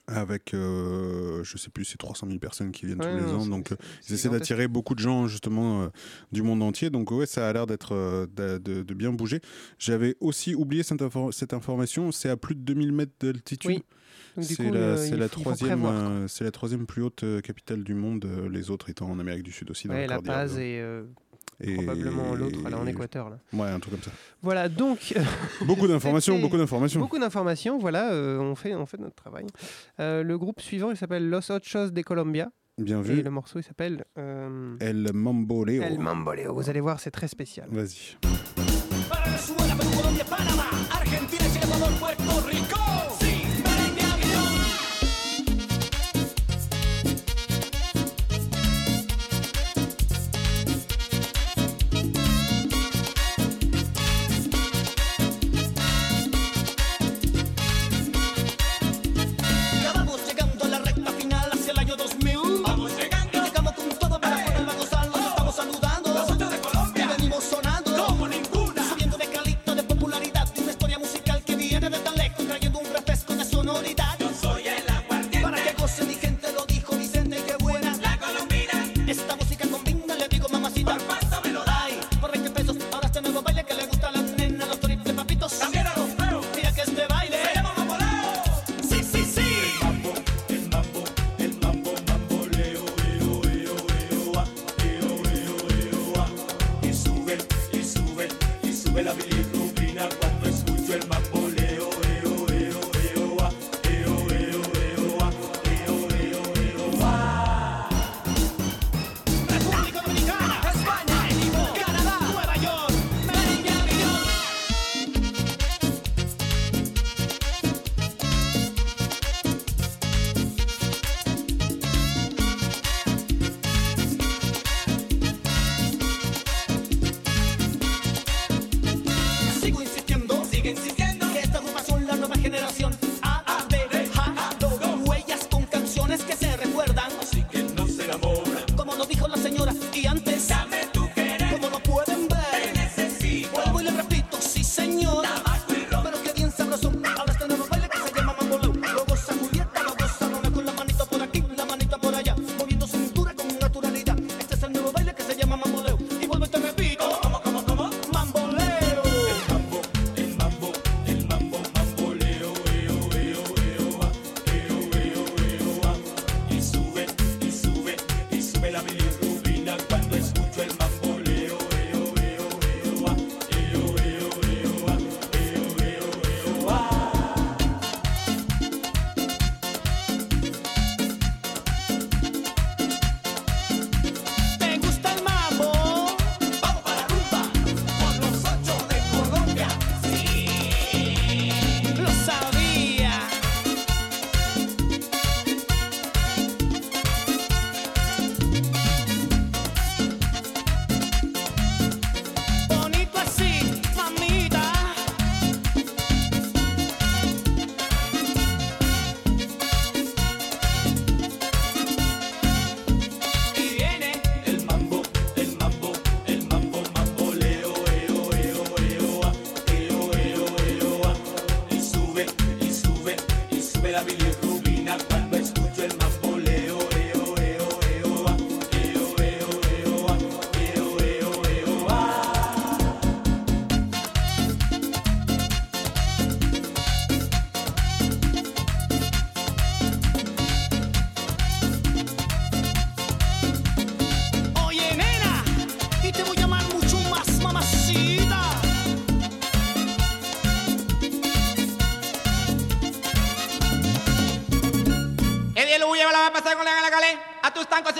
Avec, 0.08 0.54
euh, 0.54 1.43
je 1.43 1.58
sais 1.58 1.69
plus, 1.69 1.86
c'est 1.86 1.97
300 1.97 2.28
000 2.28 2.39
personnes 2.39 2.71
qui 2.71 2.86
viennent 2.86 3.00
Ouais, 3.02 3.12
tous 3.19 3.26
les 3.26 3.32
non, 3.32 3.39
ans. 3.41 3.45
Donc, 3.45 3.71
euh, 3.71 3.76
ils 4.08 4.13
essaient 4.13 4.30
d'attirer 4.30 4.67
beaucoup 4.67 4.95
de 4.95 5.00
gens, 5.00 5.28
justement, 5.28 5.84
euh, 5.84 5.88
du 6.32 6.41
monde 6.43 6.62
entier. 6.63 6.89
Donc, 6.89 7.12
ouais, 7.12 7.26
ça 7.26 7.47
a 7.47 7.54
l'air 7.54 7.67
d'être 7.67 7.93
euh, 7.93 8.26
de, 8.36 8.93
bien 8.93 9.12
bouger. 9.13 9.39
J'avais 9.80 10.15
aussi 10.19 10.56
oublié 10.56 10.84
cette, 10.84 11.02
infor- 11.02 11.32
cette 11.32 11.54
information. 11.54 12.12
C'est 12.12 12.30
à 12.30 12.38
plus 12.38 12.56
de 12.56 12.62
2000 12.62 12.91
mètres 12.91 13.13
d'altitude. 13.19 13.71
Oui. 13.71 13.84
C'est 14.43 14.69
la, 14.69 15.30
troisième, 15.30 16.28
c'est 16.28 16.43
la 16.43 16.52
troisième 16.52 16.86
plus 16.86 17.02
haute 17.02 17.26
capitale 17.41 17.84
du 17.84 17.95
monde. 17.95 18.28
les 18.52 18.69
autres 18.69 18.89
étant 18.89 19.10
en 19.10 19.17
Amérique 19.19 19.41
du 19.43 19.52
Sud 19.52 19.71
aussi. 19.71 19.88
Dans 19.88 19.95
Ouais, 19.95 20.06
la 20.06 20.21
Paz 20.21 20.58
et, 20.60 20.80
Et- 21.60 21.74
probablement 21.74 22.36
l'autre 22.36 22.60
là 22.70 22.78
en 22.78 22.86
Équateur. 22.86 23.30
Là. 23.30 23.40
Ouais, 23.54 23.68
un 23.68 23.80
truc 23.80 23.94
comme 23.96 24.04
ça. 24.04 24.12
Voilà, 24.42 24.70
donc. 24.70 25.14
Beaucoup 25.66 25.88
d'informations, 25.88 26.40
beaucoup 26.40 26.58
d'informations. 26.58 27.00
Beaucoup 27.00 27.18
d'informations, 27.20 27.80
voilà, 27.80 28.12
euh, 28.12 28.38
on, 28.40 28.56
fait, 28.56 28.76
on 28.76 28.86
fait 28.86 28.98
notre 29.00 29.16
travail. 29.16 29.46
Euh, 30.00 30.24
le 30.24 30.38
groupe 30.38 30.62
suivant, 30.62 30.92
il 30.92 30.98
s'appelle 30.98 31.28
Los 31.30 31.52
Ochos 31.52 31.90
de 31.92 32.02
Colombia. 32.02 32.50
Bien 32.78 33.00
Et 33.00 33.04
vu. 33.04 33.22
le 33.24 33.32
morceau, 33.32 33.58
il 33.58 33.64
s'appelle 33.64 34.06
euh, 34.20 34.76
El 34.80 35.10
Mamboleo. 35.12 35.82
El 35.82 35.98
Mamboleo. 35.98 36.54
Vous 36.54 36.70
allez 36.70 36.80
voir, 36.80 37.00
c'est 37.00 37.10
très 37.10 37.28
spécial. 37.28 37.68
Vas-y. 37.72 38.18
Argentina, 40.92 41.46
Puerto 42.00 42.46
Rico. 42.48 42.77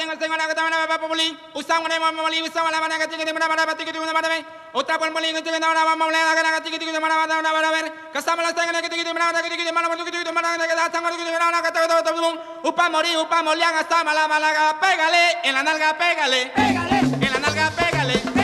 Utangal 0.08 0.20
tengo 0.20 0.38
la 0.38 0.47
que 0.47 0.55
toma 0.55 0.70
la 0.70 0.88
papa 0.88 1.08
la 1.89 1.99
mamá 1.99 2.24
poli, 2.24 2.41
usamos 2.41 2.72
la 2.72 2.80
managa 2.80 3.08
tiki 3.08 3.26
tiki 3.26 3.34
mara 3.34 3.47
la 3.47 3.66
cara 6.36 6.62
tiki 6.64 6.80
tiki 6.80 6.93
mara 6.93 7.16
mara 7.16 7.41
mara 7.51 7.72
que 10.68 10.76
da 10.76 10.89
tango 10.89 11.10
tiki 11.10 12.39
upa 12.64 12.89
mori 12.89 13.18
upa 13.18 13.43
molian 13.43 13.76
hasta 13.76 14.03
mala 14.05 14.28
mala 14.30 14.78
pégale 14.80 15.39
en 15.43 15.53
la 15.53 15.64
nalga 15.64 15.93
pégale, 15.97 16.51
pégale 16.55 16.99
en 17.26 17.32
la 17.34 17.39
nalga 17.39 17.72
pégale. 17.72 18.36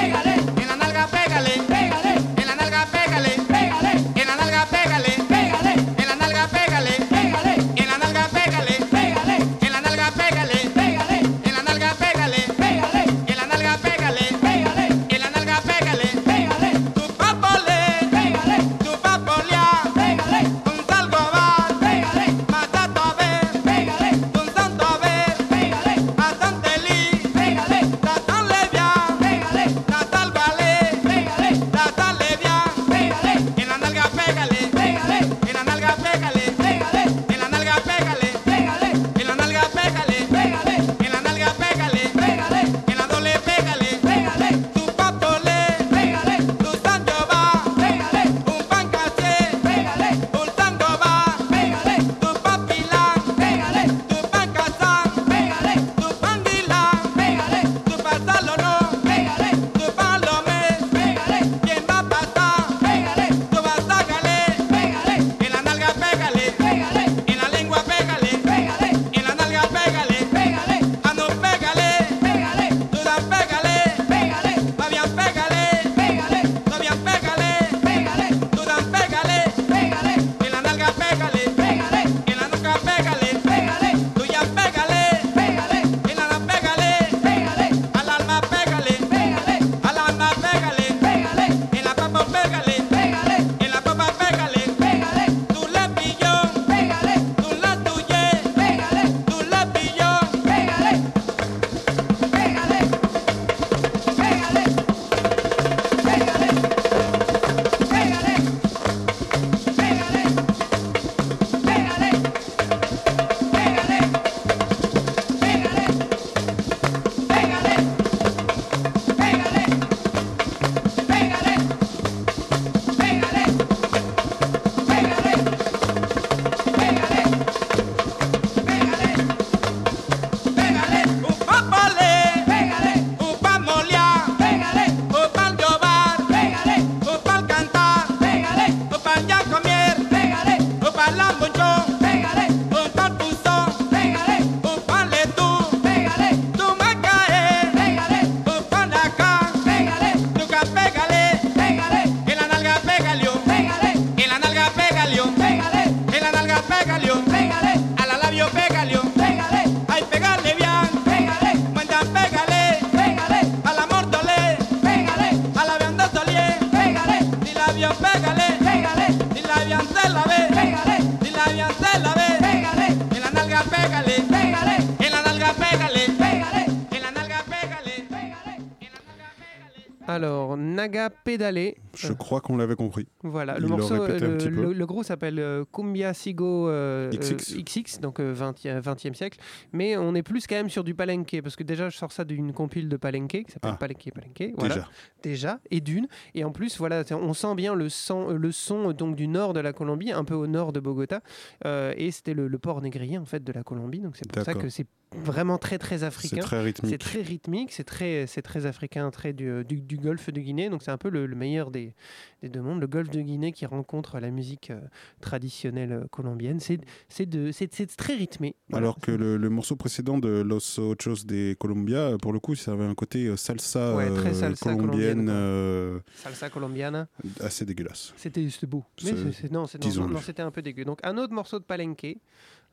Pédalé. 181.34 181.78
Je 181.96 182.14
crois 182.14 182.42
qu'on 182.42 182.58
l'avait 182.58 182.76
compris. 182.76 183.08
Voilà, 183.24 183.56
Il 183.58 183.64
le 183.64 183.68
morceau, 183.70 184.06
le, 184.06 184.72
le 184.72 184.86
groupe 184.86 185.04
s'appelle 185.04 185.40
euh, 185.40 185.64
Cumbia 185.74 186.14
Sigo 186.14 186.70
euh, 186.70 186.93
XX. 187.12 187.54
euh, 187.56 187.62
XX, 187.62 188.00
donc 188.00 188.20
euh, 188.20 188.34
20e, 188.34 188.82
20e 188.82 189.14
siècle. 189.14 189.40
Mais 189.72 189.98
on 189.98 190.16
est 190.16 190.24
plus 190.24 190.48
quand 190.48 190.56
même 190.56 190.70
sur 190.70 190.84
du 190.84 190.94
palenque, 190.96 191.40
parce 191.44 191.56
que 191.56 191.64
déjà 191.64 191.90
je 191.90 191.98
sors 191.98 192.12
ça 192.12 192.24
d'une 192.26 192.54
compile 192.54 192.90
de 192.90 192.98
palenque 192.98 193.28
qui 193.46 193.52
s'appelle 193.52 193.72
Ah. 193.74 193.78
Palenque 193.78 194.10
Palenque. 194.14 194.54
Voilà. 194.58 194.76
Déjà. 194.76 194.90
Déjà, 195.24 195.60
et 195.72 195.82
d'une. 195.82 196.08
Et 196.36 196.44
en 196.44 196.52
plus, 196.52 196.78
voilà, 196.78 197.04
c'est- 197.04 197.14
on 197.14 197.34
sent 197.34 197.56
bien 197.56 197.76
le, 197.76 197.90
sang- 197.90 198.30
le 198.30 198.52
son 198.52 198.90
euh, 198.90 198.94
donc, 198.94 199.16
du 199.16 199.28
nord 199.28 199.54
de 199.54 199.60
la 199.60 199.74
Colombie, 199.74 200.12
un 200.12 200.24
peu 200.26 200.34
au 200.36 200.48
nord 200.48 200.74
de 200.74 200.80
Bogota. 200.80 201.22
Euh, 201.66 201.94
et 201.98 202.12
c'était 202.12 202.34
le, 202.34 202.48
le 202.48 202.58
port 202.60 202.82
négrier 202.82 203.18
en 203.18 203.26
fait 203.26 203.44
de 203.44 203.52
la 203.54 203.64
Colombie, 203.64 204.00
donc 204.00 204.16
c'est 204.18 204.30
pour 204.32 204.44
ça 204.44 204.54
que 204.54 204.70
c'est 204.70 204.88
vraiment 205.16 205.58
très 205.60 205.78
très 205.78 206.04
africain. 206.04 206.42
très 206.42 206.62
rythmique. 206.62 206.92
C'est 206.92 206.98
très 206.98 207.22
rythmique, 207.22 207.72
c'est 207.72 207.84
très, 207.84 208.26
c'est 208.28 208.42
très 208.42 208.66
africain, 208.66 209.12
très 209.12 209.32
du, 209.32 209.64
du, 209.64 209.80
du 209.80 209.98
golfe 209.98 210.32
de 210.34 210.42
Guinée. 210.42 210.70
Donc 210.70 210.82
c'est 210.82 210.90
un 210.92 210.98
peu 210.98 211.10
le, 211.10 211.28
le 211.28 211.36
meilleur 211.36 211.70
des, 211.70 211.94
des 212.42 212.50
deux 212.50 212.62
mondes. 212.62 212.82
Le 212.82 212.88
golfe 212.88 213.10
de 213.12 213.22
Guinée 213.22 213.52
qui 213.52 213.66
rencontre 213.68 214.20
la 214.20 214.32
musique 214.32 214.72
euh, 214.72 214.80
traditionnelle 215.22 215.92
euh, 215.94 216.04
colombienne. 216.12 216.60
C'est, 216.60 216.80
c'est, 217.10 217.26
de, 217.28 217.52
c'est, 217.52 217.74
c'est 217.74 217.88
très 217.96 218.16
rythmé. 218.16 218.56
Voilà. 218.70 218.86
Alors 218.88 219.00
que 219.00 219.12
le, 219.12 219.38
le 219.38 219.50
morceau 219.50 219.76
précédent 219.76 220.18
de 220.18 220.42
Los 220.42 220.80
Ochos 220.80 221.24
de 221.26 221.54
Colombia, 221.54 222.18
pour 222.22 222.34
le 222.34 222.40
coup, 222.40 222.56
ça 222.56 222.72
avait 222.74 222.86
un 222.86 222.96
côté 222.96 223.26
euh, 223.28 223.36
salsa, 223.38 223.96
Ouais, 223.96 224.10
très 224.14 224.30
euh, 224.30 224.34
salsa 224.34 224.76
colombienne 224.76 225.28
euh, 225.30 226.00
Salsa 226.16 226.50
colombiana. 226.50 227.08
assez 227.40 227.66
dégueulasse. 227.66 228.14
C'était, 228.18 228.50
c'était 228.50 228.68
beau. 228.68 228.84
Mais 229.04 229.12
C'est- 229.12 229.16
c'est- 229.18 229.32
c'est- 229.42 229.52
non, 229.52 229.68
c'était 229.68 230.42
un 230.42 230.52
peu 230.52 230.62
dégueu. 230.62 230.86
Donc 230.86 231.00
un 231.04 231.18
autre 231.18 231.34
morceau 231.34 231.60
de 231.60 231.64
palenque 231.64 232.06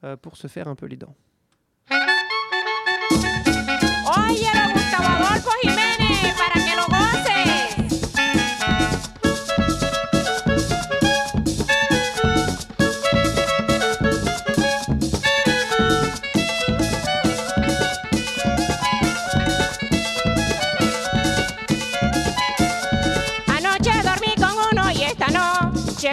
euh, 0.05 0.17
pour 0.17 0.37
se 0.37 0.47
faire 0.47 0.69
un 0.69 0.75
peu 0.75 0.87
les 0.87 0.97
dents. 0.97 1.15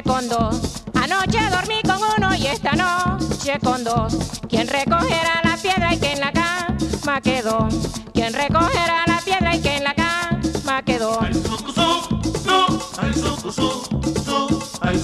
Con 0.04 0.28
dos. 0.28 0.84
Anoche 0.93 1.39
dormí 1.50 1.82
con 1.84 2.00
uno 2.18 2.36
y 2.36 2.48
esta 2.48 2.72
noche 2.74 3.60
con 3.64 3.84
dos. 3.84 4.16
¿Quién 4.50 4.68
recogerá 4.68 5.41
la 5.43 5.58
piedra 5.58 5.93
y 5.93 6.00
que 6.00 6.14
en 6.14 6.20
la 6.20 6.32
cama 6.32 7.22
quedó? 7.22 7.68
¿Quién 8.14 8.34
recogerá 8.34 9.06
la 9.08 9.20
piedra 9.24 9.56
y 9.56 9.62
que 9.62 9.78
en 9.78 9.84
la 9.84 9.95
cama 9.95 10.82
quedó? 10.84 11.20
Ay, 11.22 11.34
suco, 11.34 11.72
su, 11.72 11.82
su, 14.24 14.64
ay, 14.82 15.00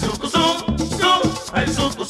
suco, 0.00 0.28
su, 0.28 1.92
su, 1.92 2.03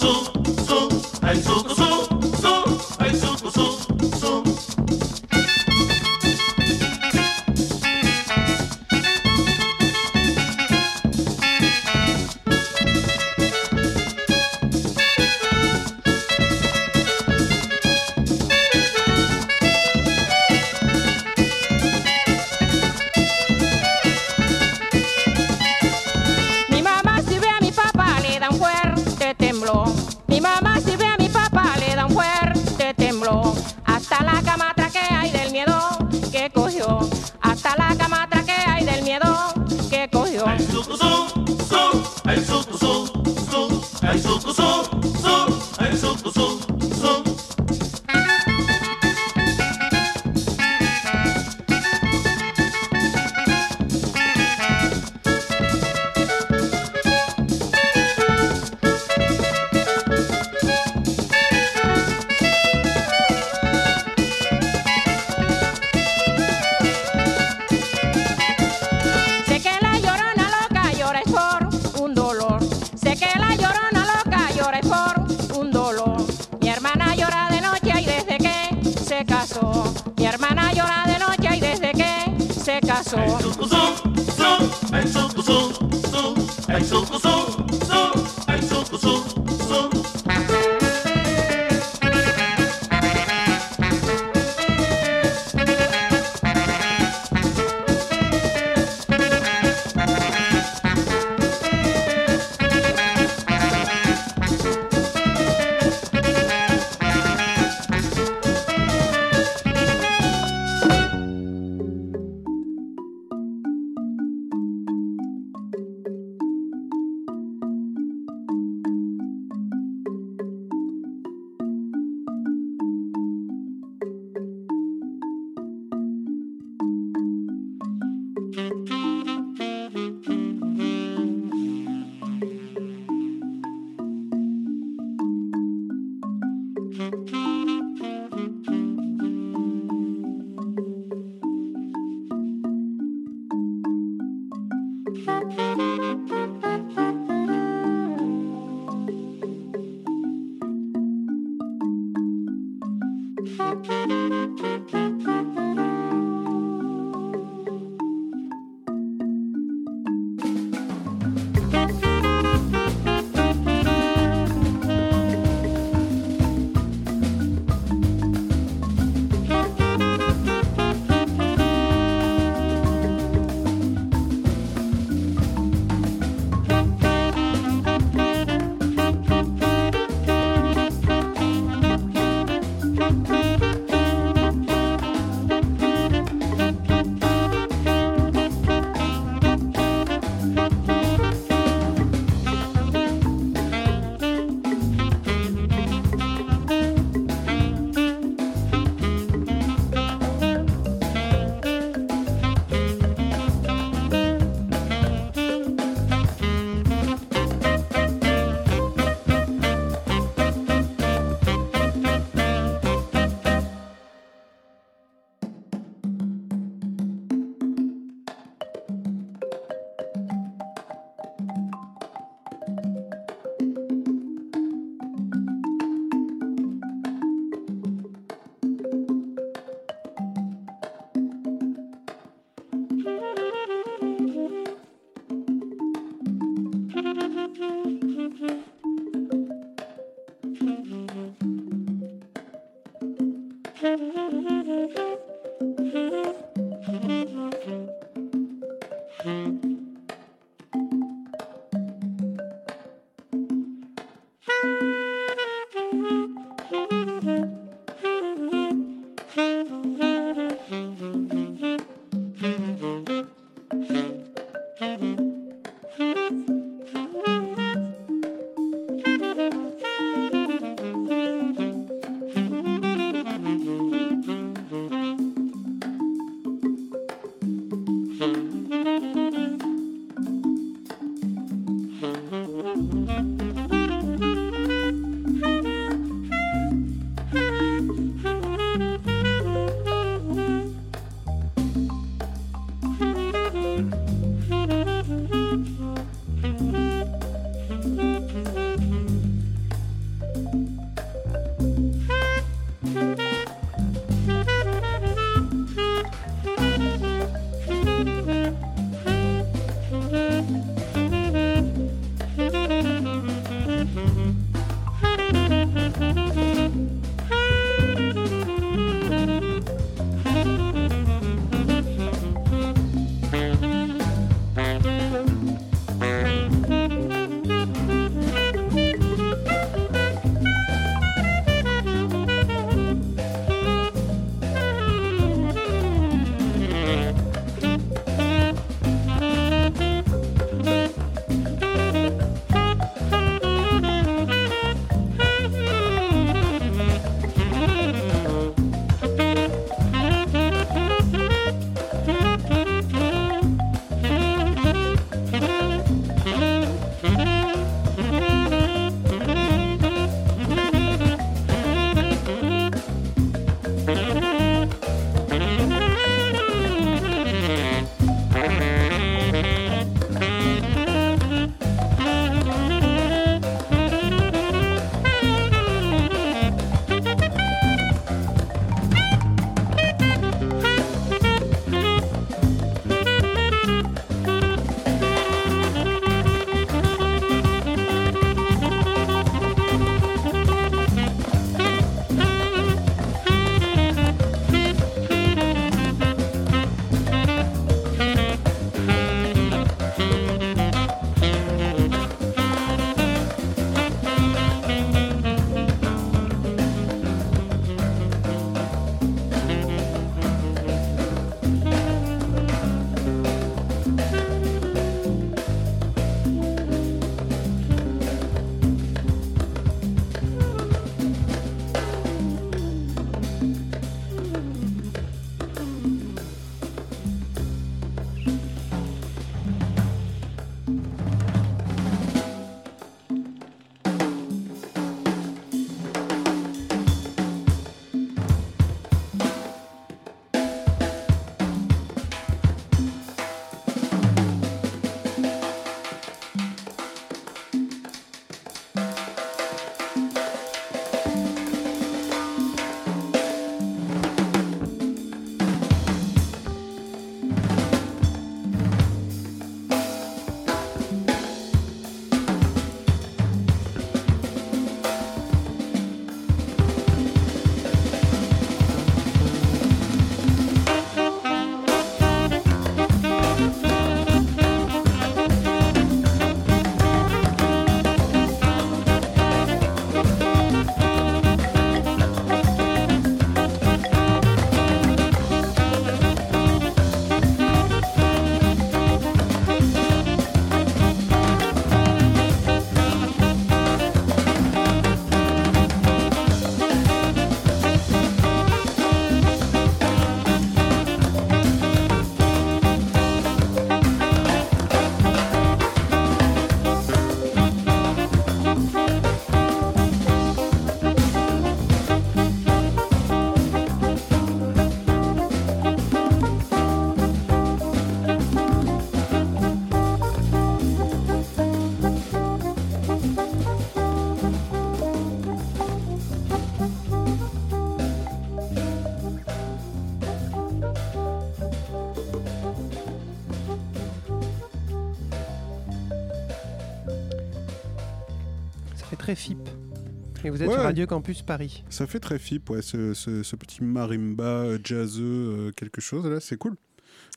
Et 540.25 540.31
vous 540.31 540.43
êtes 540.43 540.49
Ouais. 540.49 540.55
sur 540.55 540.63
Radio 540.63 540.87
Campus 540.87 541.23
Paris. 541.23 541.65
Ça 541.69 541.87
fait 541.87 542.01
très 542.01 542.19
fip, 542.19 542.49
ouais, 542.51 542.63
ce, 542.63 542.95
ce- 542.95 543.23
ce 543.23 543.37
petit 543.37 543.63
marimba 543.63 544.25
euh, 544.25 544.59
jazzeux, 544.63 545.53
quelque 545.57 545.81
chose, 545.81 546.07
là, 546.07 546.19
c'est 546.21 546.37
cool. 546.39 546.57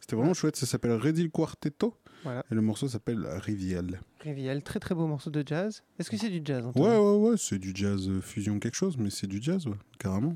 C'était 0.02 0.16
vraiment 0.16 0.34
chouette, 0.34 0.56
ça 0.56 0.66
s'appelle 0.66 0.94
Redil 0.94 1.30
Quartetto. 1.32 1.94
Voilà. 2.24 2.44
Et 2.52 2.56
le 2.56 2.62
morceau 2.62 2.88
s'appelle 2.88 3.26
Riviel. 3.28 4.00
Riviel, 4.22 4.64
très 4.64 4.80
très 4.80 4.96
beau 4.96 5.08
morceau 5.08 5.30
de 5.30 5.44
jazz. 5.46 5.84
Est-ce 6.00 6.10
que 6.10 6.18
c'est 6.18 6.30
du 6.30 6.42
jazz 6.44 6.66
Ouais, 6.76 6.98
ouais, 6.98 7.16
ouais, 7.30 7.36
c'est 7.38 7.60
du 7.60 7.72
jazz 7.74 8.10
fusion 8.22 8.60
quelque 8.60 8.76
chose, 8.76 8.98
mais 8.98 9.10
c'est 9.10 9.28
du 9.28 9.42
jazz, 9.42 9.66
ouais, 9.68 9.76
carrément. 10.00 10.36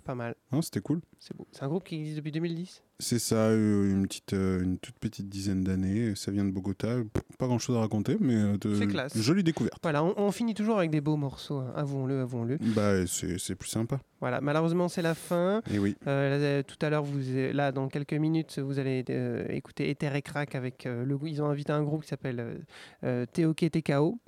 C'est 0.00 0.06
pas 0.06 0.14
mal. 0.14 0.34
Non, 0.50 0.62
c'était 0.62 0.80
cool. 0.80 1.02
C'est 1.18 1.36
beau. 1.36 1.46
C'est 1.52 1.62
un 1.62 1.68
groupe 1.68 1.84
qui 1.84 1.96
existe 1.96 2.16
depuis 2.16 2.32
2010 2.32 2.82
C'est 3.00 3.18
ça, 3.18 3.48
euh, 3.48 3.90
une, 3.90 4.06
petite, 4.06 4.32
euh, 4.32 4.62
une 4.62 4.78
toute 4.78 4.94
petite 4.98 5.28
dizaine 5.28 5.62
d'années. 5.62 6.14
Ça 6.16 6.30
vient 6.30 6.46
de 6.46 6.50
Bogota. 6.50 6.96
Pas 7.38 7.46
grand 7.46 7.58
chose 7.58 7.76
à 7.76 7.80
raconter, 7.80 8.16
mais 8.18 8.34
euh, 8.34 8.56
de- 8.56 8.86
classe. 8.86 9.14
jolie 9.18 9.42
découverte. 9.44 9.78
Voilà, 9.82 10.02
on, 10.02 10.14
on 10.16 10.32
finit 10.32 10.54
toujours 10.54 10.78
avec 10.78 10.90
des 10.90 11.02
beaux 11.02 11.18
morceaux, 11.18 11.58
hein. 11.58 11.70
avouons-le, 11.76 12.22
avouons-le. 12.22 12.56
Bah, 12.74 13.06
c'est 13.06 13.54
plus 13.56 13.68
sympa. 13.68 14.00
Voilà, 14.20 14.40
malheureusement 14.40 14.88
c'est 14.88 15.02
la 15.02 15.14
fin. 15.14 15.60
Et 15.70 15.78
oui. 15.78 15.94
Euh, 16.06 16.56
là, 16.56 16.62
tout 16.62 16.78
à 16.80 16.88
l'heure, 16.88 17.04
vous, 17.04 17.20
là, 17.52 17.72
dans 17.72 17.88
quelques 17.88 18.14
minutes, 18.14 18.58
vous 18.58 18.78
allez 18.78 19.04
euh, 19.10 19.44
écouter 19.50 19.90
Ether 19.90 20.12
et 20.14 20.22
Crack 20.22 20.54
avec 20.54 20.86
euh, 20.86 21.04
le. 21.04 21.18
Ils 21.26 21.42
ont 21.42 21.46
invité 21.50 21.72
un 21.72 21.82
groupe 21.82 22.02
qui 22.04 22.08
s'appelle 22.08 22.64
TOK 23.02 23.70
TKO. 23.70 24.18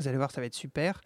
Vous 0.00 0.08
allez 0.08 0.16
voir, 0.16 0.30
ça 0.30 0.40
va 0.40 0.46
être 0.46 0.54
super. 0.54 1.00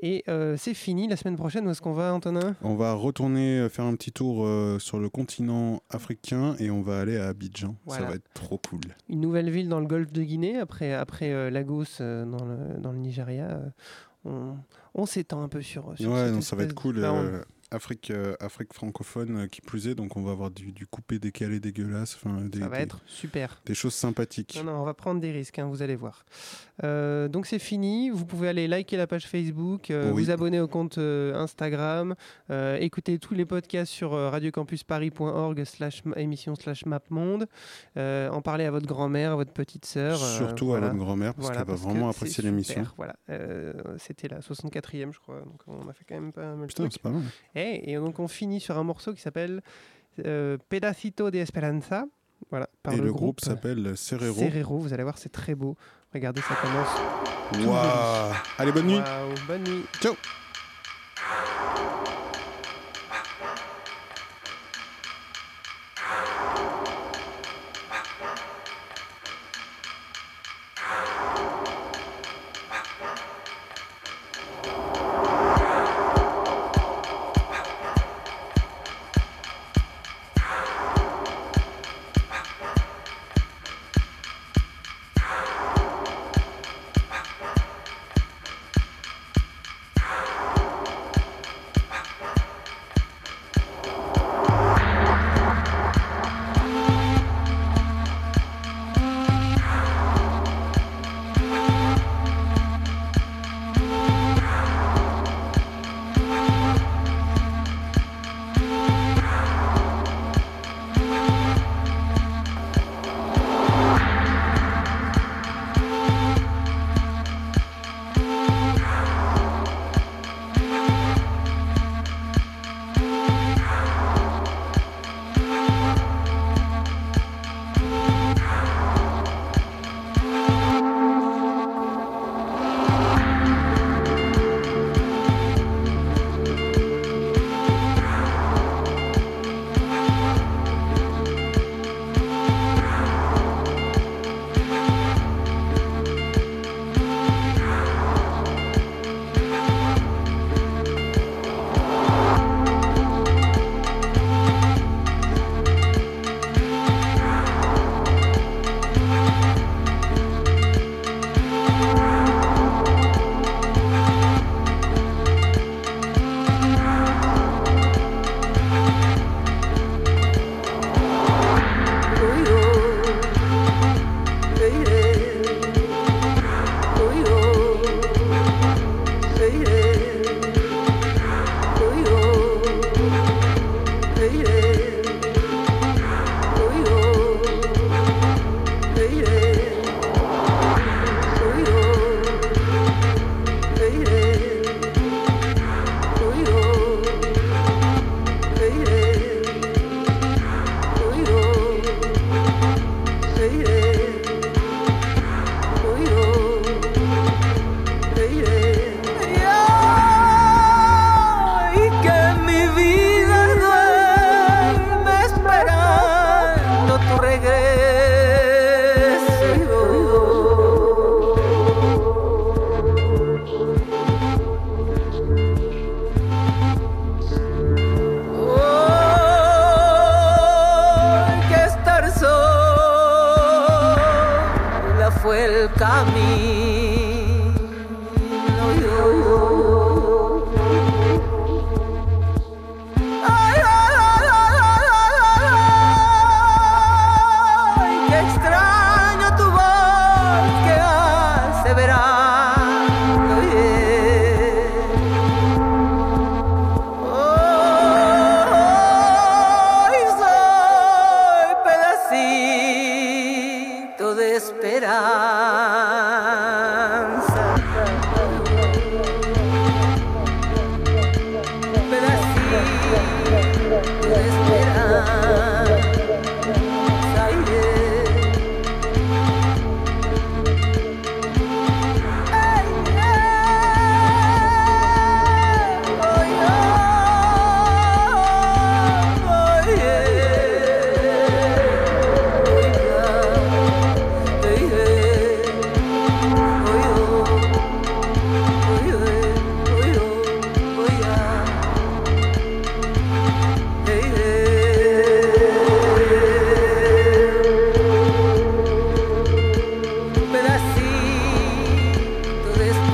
Et 0.00 0.24
euh, 0.28 0.56
c'est 0.58 0.74
fini. 0.74 1.06
La 1.08 1.16
semaine 1.16 1.36
prochaine, 1.36 1.66
où 1.66 1.70
est-ce 1.70 1.80
qu'on 1.80 1.92
va, 1.92 2.12
Antonin? 2.12 2.56
On 2.62 2.74
va 2.74 2.92
retourner 2.94 3.60
euh, 3.60 3.68
faire 3.68 3.84
un 3.84 3.94
petit 3.94 4.10
tour 4.12 4.44
euh, 4.44 4.78
sur 4.80 4.98
le 4.98 5.08
continent 5.08 5.80
africain 5.90 6.56
et 6.58 6.70
on 6.70 6.82
va 6.82 7.00
aller 7.00 7.16
à 7.18 7.28
Abidjan. 7.28 7.76
Voilà. 7.86 8.02
Ça 8.04 8.08
va 8.10 8.14
être 8.16 8.28
trop 8.34 8.58
cool. 8.58 8.80
Une 9.08 9.20
nouvelle 9.20 9.48
ville 9.50 9.68
dans 9.68 9.80
le 9.80 9.86
golfe 9.86 10.12
de 10.12 10.22
Guinée, 10.22 10.58
après, 10.58 10.92
après 10.92 11.30
euh, 11.32 11.50
Lagos 11.50 11.84
dans, 12.00 12.44
le, 12.44 12.80
dans 12.80 12.92
le 12.92 12.98
Nigeria. 12.98 13.60
on 14.24 14.56
on 14.94 15.06
s'étend 15.06 15.42
un 15.42 15.48
peu 15.48 15.62
sur. 15.62 15.94
sur 15.98 16.10
ouais, 16.12 16.30
non, 16.30 16.40
ça 16.42 16.54
va 16.54 16.64
être 16.64 16.74
cool. 16.74 16.98
Enfin, 16.98 17.12
on- 17.40 17.40
Afrique, 17.72 18.10
euh, 18.10 18.34
Afrique 18.40 18.72
francophone 18.72 19.36
euh, 19.44 19.46
qui 19.46 19.60
plus 19.60 19.88
est, 19.88 19.94
donc 19.94 20.16
on 20.16 20.22
va 20.22 20.32
avoir 20.32 20.50
du, 20.50 20.72
du 20.72 20.86
coupé 20.86 21.18
décalé 21.18 21.58
dégueulasse. 21.60 22.14
Enfin, 22.16 22.42
des, 22.42 22.60
Ça 22.60 22.68
va 22.68 22.76
des- 22.76 22.82
être 22.84 23.00
super. 23.06 23.60
Des 23.66 23.74
choses 23.74 23.94
sympathiques. 23.94 24.56
Non, 24.64 24.72
non, 24.72 24.80
on 24.80 24.84
va 24.84 24.94
prendre 24.94 25.20
des 25.20 25.32
risques, 25.32 25.58
hein, 25.58 25.66
vous 25.66 25.82
allez 25.82 25.96
voir. 25.96 26.24
Euh, 26.84 27.28
donc 27.28 27.46
c'est 27.46 27.58
fini. 27.58 28.10
Vous 28.10 28.24
pouvez 28.26 28.48
aller 28.48 28.68
liker 28.68 28.96
la 28.96 29.06
page 29.06 29.26
Facebook, 29.26 29.90
euh, 29.90 30.10
Oui. 30.12 30.24
vous 30.24 30.30
abonner 30.30 30.60
au 30.60 30.68
compte 30.68 30.98
Instagram, 30.98 32.14
écouter 32.80 33.18
tous 33.18 33.34
les 33.34 33.44
podcasts 33.44 33.90
sur 33.92 34.12
radiocampusparis.org 34.12 35.64
slash 35.64 36.02
émission 36.16 36.54
slash 36.54 36.86
mapmonde, 36.86 37.46
en 37.96 38.42
parler 38.42 38.64
à 38.64 38.70
votre 38.70 38.86
grand-mère, 38.86 39.32
à 39.32 39.36
votre 39.36 39.52
petite 39.52 39.84
sœur. 39.86 40.18
Surtout 40.18 40.74
à 40.74 40.80
votre 40.80 40.96
grand-mère, 40.96 41.34
parce 41.34 41.50
qu'elle 41.50 41.64
va 41.64 41.74
vraiment 41.74 42.08
apprécier 42.08 42.42
l'émission. 42.44 42.84
Voilà, 42.96 43.16
c'était 43.98 44.28
la 44.28 44.40
64e, 44.40 45.12
je 45.12 45.18
crois. 45.20 45.40
Donc 45.40 45.60
on 45.66 45.88
a 45.88 45.92
fait 45.92 46.04
quand 46.08 46.14
même 46.14 46.32
pas 46.32 46.54
mal 46.54 46.62
de 46.62 46.66
Putain, 46.66 46.88
c'est 46.90 47.00
pas 47.02 47.10
mal. 47.10 47.22
Et, 47.54 47.61
et 47.62 47.96
donc 47.96 48.18
on 48.18 48.28
finit 48.28 48.60
sur 48.60 48.78
un 48.78 48.84
morceau 48.84 49.12
qui 49.14 49.20
s'appelle 49.20 49.62
euh, 50.24 50.58
Pedacito 50.68 51.30
de 51.30 51.38
Esperanza. 51.38 52.04
Voilà, 52.50 52.68
par 52.82 52.94
Et 52.94 52.96
le, 52.96 53.04
le 53.04 53.12
groupe 53.12 53.40
s'appelle 53.40 53.96
Serrero. 53.96 54.34
Serrero, 54.34 54.78
vous 54.78 54.92
allez 54.92 55.04
voir, 55.04 55.16
c'est 55.16 55.30
très 55.32 55.54
beau. 55.54 55.76
Regardez, 56.12 56.40
ça 56.42 56.56
commence. 56.60 57.66
Waouh. 57.66 58.34
Allez, 58.58 58.72
bonne 58.72 58.86
nuit. 58.86 58.96
Waouh, 58.96 59.34
bonne 59.46 59.62
nuit. 59.62 59.84
Ciao. 60.00 60.14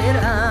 Pedacito 0.09 0.23
de 0.23 0.25
esperanza. 0.25 0.48